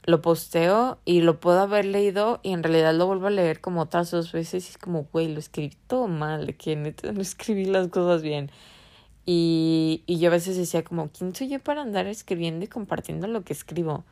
lo 0.06 0.22
posteo 0.22 1.00
y 1.04 1.22
lo 1.22 1.42
puedo 1.42 1.60
haber 1.60 1.84
leído 1.86 2.40
y 2.42 2.54
en 2.54 2.64
realidad 2.64 2.94
lo 2.94 3.08
vuelvo 3.08 3.28
a 3.28 3.32
leer 3.32 3.60
como 3.60 3.82
otras 3.82 4.12
dos 4.12 4.32
veces 4.32 4.66
y 4.66 4.70
es 4.70 4.78
como, 4.78 5.04
güey, 5.12 5.28
lo 5.28 5.40
escribí 5.40 5.76
todo 5.88 6.08
mal, 6.08 6.56
que 6.56 6.78
neta 6.78 7.12
no 7.12 7.22
escribí 7.22 7.66
las 7.66 7.90
cosas 7.90 8.22
bien. 8.22 8.50
Y, 9.26 10.04
y 10.06 10.20
yo 10.20 10.30
a 10.30 10.32
veces 10.32 10.56
decía 10.56 10.84
como, 10.86 11.10
¿quién 11.10 11.36
soy 11.36 11.50
yo 11.50 11.60
para 11.60 11.82
andar 11.82 12.08
escribiendo 12.08 12.64
y 12.64 12.70
compartiendo 12.70 13.28
lo 13.28 13.44
que 13.44 13.52
escribo? 13.52 14.06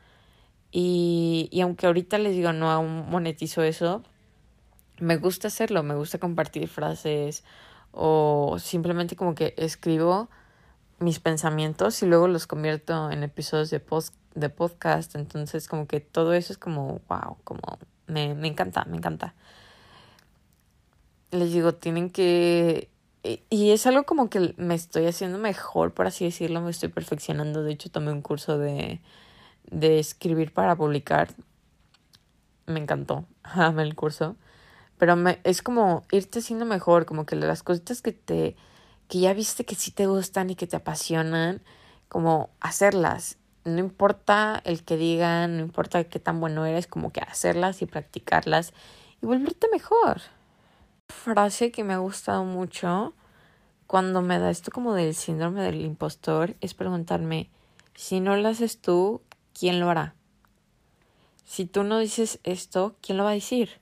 Y, 0.77 1.47
y 1.53 1.61
aunque 1.61 1.88
ahorita 1.88 2.17
les 2.17 2.35
digo, 2.35 2.51
no 2.51 2.69
aún 2.69 3.09
monetizo 3.09 3.63
eso, 3.63 4.03
me 4.99 5.15
gusta 5.15 5.47
hacerlo, 5.47 5.83
me 5.83 5.95
gusta 5.95 6.17
compartir 6.17 6.67
frases 6.67 7.45
o 7.93 8.57
simplemente 8.59 9.15
como 9.15 9.35
que 9.35 9.53
escribo 9.55 10.27
mis 10.99 11.21
pensamientos 11.21 12.03
y 12.03 12.07
luego 12.07 12.27
los 12.27 12.45
convierto 12.45 13.09
en 13.09 13.23
episodios 13.23 13.69
de 13.69 13.79
post 13.79 14.15
de 14.33 14.49
podcast, 14.49 15.15
entonces 15.15 15.69
como 15.69 15.88
que 15.88 16.01
todo 16.01 16.33
eso 16.33 16.51
es 16.51 16.59
como, 16.59 16.99
wow, 17.07 17.38
como 17.45 17.61
me, 18.07 18.35
me 18.35 18.49
encanta, 18.49 18.83
me 18.83 18.97
encanta. 18.97 19.33
Les 21.31 21.53
digo, 21.53 21.73
tienen 21.73 22.09
que... 22.09 22.89
Y 23.49 23.71
es 23.71 23.88
algo 23.88 24.03
como 24.03 24.29
que 24.29 24.53
me 24.57 24.75
estoy 24.75 25.05
haciendo 25.05 25.38
mejor, 25.38 25.93
por 25.93 26.05
así 26.05 26.25
decirlo, 26.25 26.59
me 26.59 26.71
estoy 26.71 26.89
perfeccionando. 26.89 27.63
De 27.63 27.71
hecho, 27.71 27.89
tomé 27.89 28.11
un 28.11 28.21
curso 28.21 28.57
de, 28.57 28.99
de 29.69 29.99
escribir 29.99 30.54
para 30.54 30.75
publicar. 30.75 31.30
Me 32.65 32.80
encantó, 32.80 33.25
el 33.78 33.95
curso. 33.95 34.36
Pero 34.97 35.15
me, 35.15 35.39
es 35.43 35.62
como 35.62 36.04
irte 36.12 36.39
haciendo 36.39 36.65
mejor, 36.65 37.06
como 37.06 37.25
que 37.25 37.36
las 37.36 37.63
cositas 37.63 38.01
que 38.01 38.12
te 38.12 38.56
que 39.08 39.19
ya 39.19 39.34
viste 39.34 39.65
que 39.65 39.75
sí 39.75 39.91
te 39.91 40.08
gustan 40.08 40.49
y 40.49 40.56
que 40.56 40.65
te 40.65 40.78
apasionan, 40.78 41.62
como 42.08 42.49
hacerlas 42.60 43.38
no 43.65 43.80
importa 43.80 44.62
el 44.63 44.84
que 44.84 44.95
digan, 44.95 45.58
no 45.58 45.63
importa 45.63 46.04
qué 46.04 46.19
tan 46.19 46.39
bueno 46.39 46.65
eres, 46.65 46.88
como 46.88 47.12
que 47.12 47.19
hacerlas 47.21 47.82
y 47.82 47.88
practicarlas 47.88 48.73
y 49.21 49.25
volverte 49.25 49.67
mejor. 49.71 50.21
Frase 51.10 51.71
que 51.71 51.84
me 51.84 51.93
ha 51.93 51.97
gustado 51.97 52.45
mucho 52.45 53.13
cuando 53.88 54.21
me 54.21 54.39
da 54.39 54.51
esto 54.51 54.71
como 54.71 54.93
del 54.93 55.15
síndrome 55.15 55.62
del 55.63 55.82
impostor 55.82 56.56
es 56.62 56.73
preguntarme, 56.73 57.49
Si 57.95 58.19
no 58.19 58.36
lo 58.36 58.49
haces 58.49 58.82
tú, 58.82 59.21
¿quién 59.57 59.79
lo 59.79 59.89
hará? 59.89 60.15
Si 61.45 61.65
tú 61.65 61.83
no 61.83 61.99
dices 61.99 62.39
esto, 62.43 62.95
¿quién 63.01 63.17
lo 63.17 63.23
va 63.23 63.31
a 63.31 63.33
decir? 63.33 63.79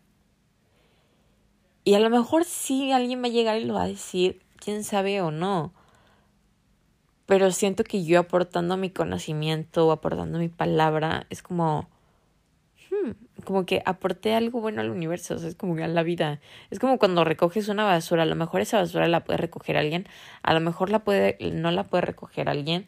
Y 1.83 1.95
a 1.95 1.99
lo 1.99 2.09
mejor 2.09 2.45
sí 2.45 2.91
alguien 2.91 3.21
va 3.21 3.27
a 3.27 3.31
llegar 3.31 3.57
y 3.57 3.65
lo 3.65 3.73
va 3.73 3.83
a 3.83 3.87
decir, 3.87 4.41
quién 4.57 4.83
sabe 4.83 5.21
o 5.21 5.31
no. 5.31 5.73
Pero 7.25 7.51
siento 7.51 7.83
que 7.83 8.03
yo 8.03 8.19
aportando 8.19 8.77
mi 8.77 8.89
conocimiento 8.89 9.87
o 9.87 9.91
aportando 9.91 10.39
mi 10.39 10.49
palabra 10.49 11.25
es 11.29 11.41
como, 11.41 11.89
hmm, 12.91 13.43
como 13.43 13.65
que 13.65 13.81
aporté 13.85 14.35
algo 14.35 14.61
bueno 14.61 14.81
al 14.81 14.89
universo, 14.89 15.35
es 15.35 15.55
como 15.55 15.75
que 15.75 15.83
a 15.83 15.87
la 15.87 16.03
vida. 16.03 16.41
Es 16.69 16.79
como 16.79 16.99
cuando 16.99 17.23
recoges 17.23 17.69
una 17.69 17.85
basura, 17.85 18.23
a 18.23 18.27
lo 18.27 18.35
mejor 18.35 18.61
esa 18.61 18.77
basura 18.77 19.07
la 19.07 19.23
puede 19.23 19.37
recoger 19.37 19.77
alguien, 19.77 20.05
a 20.41 20.53
lo 20.53 20.59
mejor 20.59 20.89
la 20.89 20.99
puede, 20.99 21.37
no 21.53 21.71
la 21.71 21.85
puede 21.85 22.01
recoger 22.01 22.49
alguien 22.49 22.87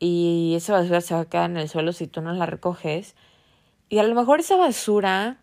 y 0.00 0.54
esa 0.56 0.72
basura 0.72 1.02
se 1.02 1.14
va 1.14 1.20
a 1.20 1.24
quedar 1.26 1.50
en 1.50 1.58
el 1.58 1.68
suelo 1.68 1.92
si 1.92 2.06
tú 2.06 2.22
no 2.22 2.32
la 2.32 2.46
recoges. 2.46 3.14
Y 3.90 3.98
a 3.98 4.02
lo 4.02 4.14
mejor 4.14 4.40
esa 4.40 4.56
basura 4.56 5.38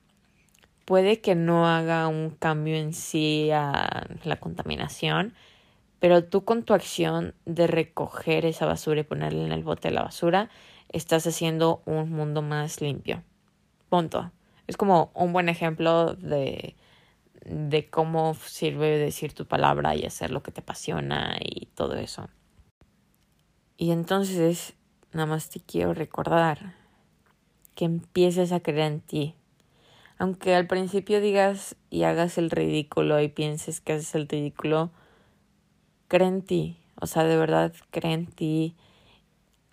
puede 0.85 1.21
que 1.21 1.35
no 1.35 1.67
haga 1.67 2.07
un 2.07 2.31
cambio 2.31 2.75
en 2.75 2.93
sí 2.93 3.51
a 3.51 4.07
la 4.23 4.37
contaminación, 4.37 5.35
pero 5.99 6.23
tú 6.23 6.43
con 6.43 6.63
tu 6.63 6.73
acción 6.73 7.35
de 7.45 7.67
recoger 7.67 8.45
esa 8.45 8.65
basura 8.65 9.01
y 9.01 9.03
ponerla 9.03 9.45
en 9.45 9.51
el 9.51 9.63
bote 9.63 9.89
de 9.89 9.93
la 9.93 10.03
basura, 10.03 10.49
estás 10.89 11.27
haciendo 11.27 11.83
un 11.85 12.09
mundo 12.09 12.41
más 12.41 12.81
limpio. 12.81 13.23
Punto. 13.89 14.31
Es 14.65 14.75
como 14.75 15.11
un 15.13 15.33
buen 15.33 15.49
ejemplo 15.49 16.15
de, 16.15 16.75
de 17.45 17.89
cómo 17.89 18.33
sirve 18.33 18.97
decir 18.97 19.33
tu 19.33 19.45
palabra 19.45 19.95
y 19.95 20.05
hacer 20.05 20.31
lo 20.31 20.41
que 20.41 20.51
te 20.51 20.61
apasiona 20.61 21.37
y 21.39 21.67
todo 21.67 21.95
eso. 21.95 22.29
Y 23.79 23.91
entonces, 23.91 24.73
nada 25.13 25.27
más 25.27 25.51
te 25.51 25.59
quiero 25.59 25.93
recordar 25.93 26.73
que 27.75 27.85
empieces 27.85 28.51
a 28.51 28.59
creer 28.59 28.91
en 28.91 29.01
ti, 29.01 29.35
aunque 30.17 30.55
al 30.55 30.65
principio 30.65 31.21
digas 31.21 31.75
y 31.91 32.01
hagas 32.01 32.39
el 32.39 32.49
ridículo 32.49 33.21
y 33.21 33.27
pienses 33.27 33.79
que 33.79 33.93
haces 33.93 34.15
el 34.15 34.27
ridículo, 34.27 34.89
cree 36.07 36.27
en 36.27 36.41
ti. 36.41 36.79
O 36.99 37.05
sea, 37.05 37.23
de 37.23 37.37
verdad, 37.37 37.71
cree 37.91 38.13
en 38.13 38.25
ti. 38.25 38.75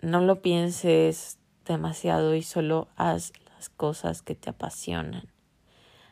No 0.01 0.21
lo 0.21 0.43
pienses 0.43 1.39
demasiado 1.65 2.35
y 2.35 2.43
solo 2.43 2.87
haz 2.97 3.33
las 3.55 3.69
cosas 3.69 4.21
que 4.21 4.35
te 4.35 4.51
apasionan. 4.51 5.27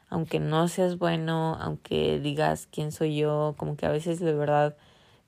Aunque 0.09 0.39
no 0.39 0.67
seas 0.67 0.97
bueno, 0.97 1.59
aunque 1.61 2.19
digas 2.19 2.67
quién 2.71 2.91
soy 2.91 3.17
yo, 3.17 3.53
como 3.55 3.77
que 3.77 3.85
a 3.85 3.91
veces 3.91 4.19
de 4.19 4.33
verdad 4.33 4.75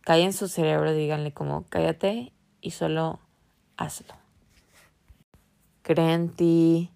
cae 0.01 0.23
en 0.23 0.33
su 0.33 0.47
cerebro, 0.47 0.93
díganle 0.93 1.31
como 1.31 1.65
cállate 1.69 2.31
y 2.65 2.71
solo 2.71 3.19
hazlo. 3.77 4.15
Cree 5.83 6.13
en 6.13 6.29
ti, 6.29 6.91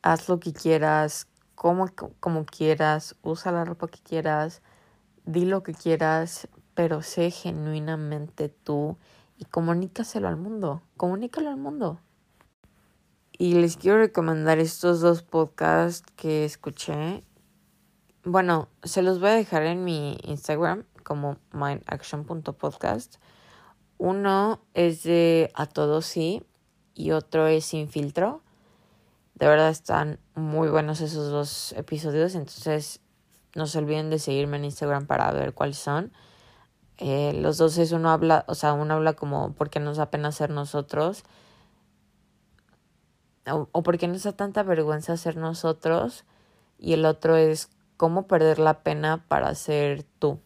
haz 0.00 0.28
lo 0.28 0.38
que 0.38 0.52
quieras, 0.52 1.26
como, 1.56 1.88
como 2.20 2.46
quieras, 2.46 3.16
usa 3.22 3.50
la 3.50 3.64
ropa 3.64 3.88
que 3.88 3.98
quieras, 3.98 4.62
di 5.24 5.44
lo 5.44 5.64
que 5.64 5.74
quieras, 5.74 6.48
pero 6.74 7.02
sé 7.02 7.32
genuinamente 7.32 8.48
tú 8.48 8.96
y 9.36 9.44
comunícaselo 9.44 10.28
al 10.28 10.36
mundo, 10.36 10.82
comunícalo 10.96 11.50
al 11.50 11.56
mundo. 11.56 11.98
Y 13.36 13.54
les 13.54 13.76
quiero 13.76 13.98
recomendar 13.98 14.60
estos 14.60 15.00
dos 15.00 15.24
podcasts 15.24 16.06
que 16.14 16.44
escuché. 16.44 17.24
Bueno, 18.22 18.68
se 18.84 19.02
los 19.02 19.18
voy 19.18 19.30
a 19.30 19.34
dejar 19.34 19.64
en 19.64 19.82
mi 19.82 20.16
Instagram 20.22 20.84
como 21.02 21.38
mindaction.podcast. 21.52 23.16
Uno 24.04 24.58
es 24.74 25.04
de 25.04 25.52
A 25.54 25.66
Todo 25.66 26.02
Sí 26.02 26.42
y 26.92 27.12
otro 27.12 27.46
es 27.46 27.66
Sin 27.66 27.88
Filtro. 27.88 28.42
De 29.34 29.46
verdad 29.46 29.68
están 29.68 30.18
muy 30.34 30.68
buenos 30.70 31.00
esos 31.00 31.30
dos 31.30 31.70
episodios, 31.74 32.34
entonces 32.34 32.98
no 33.54 33.68
se 33.68 33.78
olviden 33.78 34.10
de 34.10 34.18
seguirme 34.18 34.56
en 34.56 34.64
Instagram 34.64 35.06
para 35.06 35.30
ver 35.30 35.54
cuáles 35.54 35.78
son. 35.78 36.10
Eh, 36.98 37.32
los 37.34 37.58
dos 37.58 37.78
es 37.78 37.92
uno 37.92 38.10
habla, 38.10 38.44
o 38.48 38.56
sea, 38.56 38.72
uno 38.72 38.94
habla 38.94 39.12
como 39.12 39.52
porque 39.52 39.78
nos 39.78 39.98
da 39.98 40.10
pena 40.10 40.32
ser 40.32 40.50
nosotros 40.50 41.22
o, 43.48 43.68
o 43.70 43.82
porque 43.84 44.08
nos 44.08 44.24
da 44.24 44.32
tanta 44.32 44.64
vergüenza 44.64 45.16
ser 45.16 45.36
nosotros 45.36 46.24
y 46.76 46.94
el 46.94 47.04
otro 47.04 47.36
es 47.36 47.70
cómo 47.96 48.26
perder 48.26 48.58
la 48.58 48.82
pena 48.82 49.24
para 49.28 49.54
ser 49.54 50.02
tú. 50.18 50.40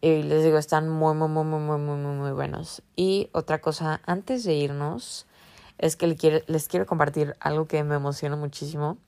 Y 0.00 0.22
les 0.22 0.44
digo, 0.44 0.56
están 0.56 0.88
muy, 0.88 1.14
muy, 1.14 1.28
muy, 1.28 1.44
muy, 1.44 1.58
muy, 1.60 1.78
muy, 1.78 2.14
muy 2.14 2.32
buenos. 2.32 2.82
Y 2.96 3.28
otra 3.32 3.60
cosa, 3.60 4.00
antes 4.06 4.44
de 4.44 4.54
irnos, 4.54 5.26
es 5.78 5.96
que 5.96 6.06
les 6.46 6.68
quiero 6.68 6.86
compartir 6.86 7.36
algo 7.40 7.66
que 7.66 7.84
me 7.84 7.96
emociona 7.96 8.36
muchísimo. 8.36 8.98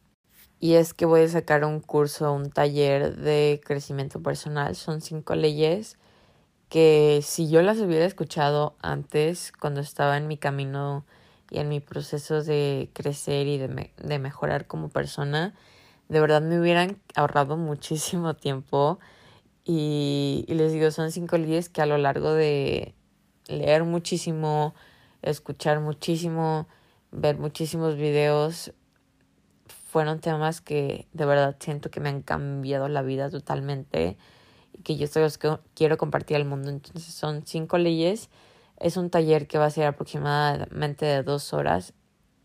Y 0.60 0.74
es 0.74 0.94
que 0.94 1.06
voy 1.06 1.22
a 1.22 1.28
sacar 1.28 1.64
un 1.64 1.80
curso, 1.80 2.32
un 2.32 2.50
taller 2.50 3.16
de 3.16 3.60
crecimiento 3.64 4.22
personal. 4.22 4.76
Son 4.76 5.00
cinco 5.00 5.34
leyes 5.34 5.96
que 6.68 7.20
si 7.22 7.50
yo 7.50 7.62
las 7.62 7.78
hubiera 7.80 8.06
escuchado 8.06 8.76
antes, 8.80 9.52
cuando 9.60 9.80
estaba 9.80 10.16
en 10.16 10.28
mi 10.28 10.38
camino 10.38 11.04
y 11.50 11.58
en 11.58 11.68
mi 11.68 11.80
proceso 11.80 12.42
de 12.42 12.90
crecer 12.94 13.46
y 13.46 13.58
de, 13.58 13.92
de 13.96 14.18
mejorar 14.18 14.66
como 14.66 14.88
persona, 14.88 15.54
de 16.08 16.20
verdad 16.20 16.42
me 16.42 16.60
hubieran 16.60 16.98
ahorrado 17.14 17.56
muchísimo 17.58 18.34
tiempo. 18.34 18.98
Y, 19.64 20.44
les 20.48 20.72
digo, 20.72 20.90
son 20.90 21.12
cinco 21.12 21.38
leyes 21.38 21.68
que 21.68 21.82
a 21.82 21.86
lo 21.86 21.98
largo 21.98 22.32
de 22.32 22.94
leer 23.46 23.84
muchísimo, 23.84 24.74
escuchar 25.22 25.80
muchísimo, 25.80 26.66
ver 27.10 27.38
muchísimos 27.38 27.96
videos. 27.96 28.72
Fueron 29.66 30.20
temas 30.20 30.60
que 30.60 31.06
de 31.12 31.26
verdad 31.26 31.56
siento 31.60 31.90
que 31.90 32.00
me 32.00 32.08
han 32.08 32.22
cambiado 32.22 32.88
la 32.88 33.02
vida 33.02 33.30
totalmente 33.30 34.16
y 34.72 34.82
que 34.82 34.96
yo 34.96 35.06
los 35.16 35.38
quiero 35.74 35.96
compartir 35.96 36.36
al 36.36 36.44
mundo. 36.44 36.70
Entonces 36.70 37.14
son 37.14 37.46
cinco 37.46 37.78
leyes. 37.78 38.30
Es 38.78 38.96
un 38.96 39.10
taller 39.10 39.46
que 39.46 39.58
va 39.58 39.66
a 39.66 39.70
ser 39.70 39.86
aproximadamente 39.86 41.06
de 41.06 41.22
dos 41.22 41.52
horas 41.52 41.94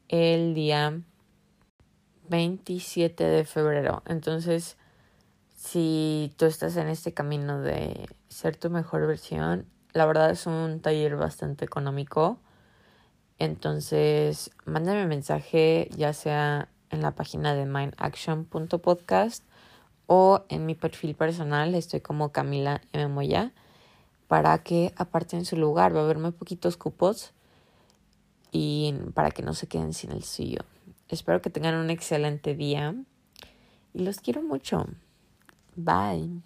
el 0.10 0.54
día 0.54 1.02
27 2.30 3.24
de 3.24 3.46
febrero. 3.46 4.04
Entonces, 4.06 4.78
si 5.58 6.32
tú 6.38 6.46
estás 6.46 6.78
en 6.78 6.88
este 6.88 7.14
camino 7.14 7.60
de 7.60 8.08
ser 8.30 8.56
tu 8.56 8.70
mejor 8.70 9.08
versión, 9.08 9.66
la 9.92 10.06
verdad 10.06 10.30
es 10.30 10.46
un 10.46 10.80
taller 10.82 11.16
bastante 11.18 11.66
económico. 11.66 12.38
Entonces, 13.40 14.52
mándame 14.66 15.04
un 15.04 15.10
mensaje 15.10 15.90
ya 15.98 16.14
sea 16.14 16.70
en 16.92 17.02
la 17.02 17.16
página 17.16 17.56
de 17.56 17.66
mindaction.podcast 17.66 19.44
o 20.06 20.46
en 20.48 20.68
mi 20.68 20.76
perfil 20.76 21.16
personal, 21.16 21.74
estoy 21.74 22.02
como 22.02 22.32
Camila 22.32 22.82
M. 22.94 23.08
Moya, 23.08 23.52
para 24.28 24.60
que 24.60 24.94
aparten 24.96 25.44
su 25.44 25.58
lugar. 25.58 25.96
Va 25.96 26.02
a 26.02 26.04
haber 26.04 26.20
muy 26.20 26.32
poquitos 26.32 26.78
cupos 26.78 27.34
y 28.52 28.94
para 29.16 29.32
que 29.32 29.42
no 29.42 29.56
se 29.56 29.66
queden 29.66 29.94
sin 29.94 30.12
el 30.12 30.24
suyo. 30.24 30.60
Espero 31.10 31.42
que 31.42 31.50
tengan 31.50 31.76
un 31.76 31.90
excelente 31.90 32.54
día 32.54 32.94
y 33.94 34.04
los 34.04 34.20
quiero 34.20 34.44
mucho. 34.44 34.86
Bye. 35.78 36.42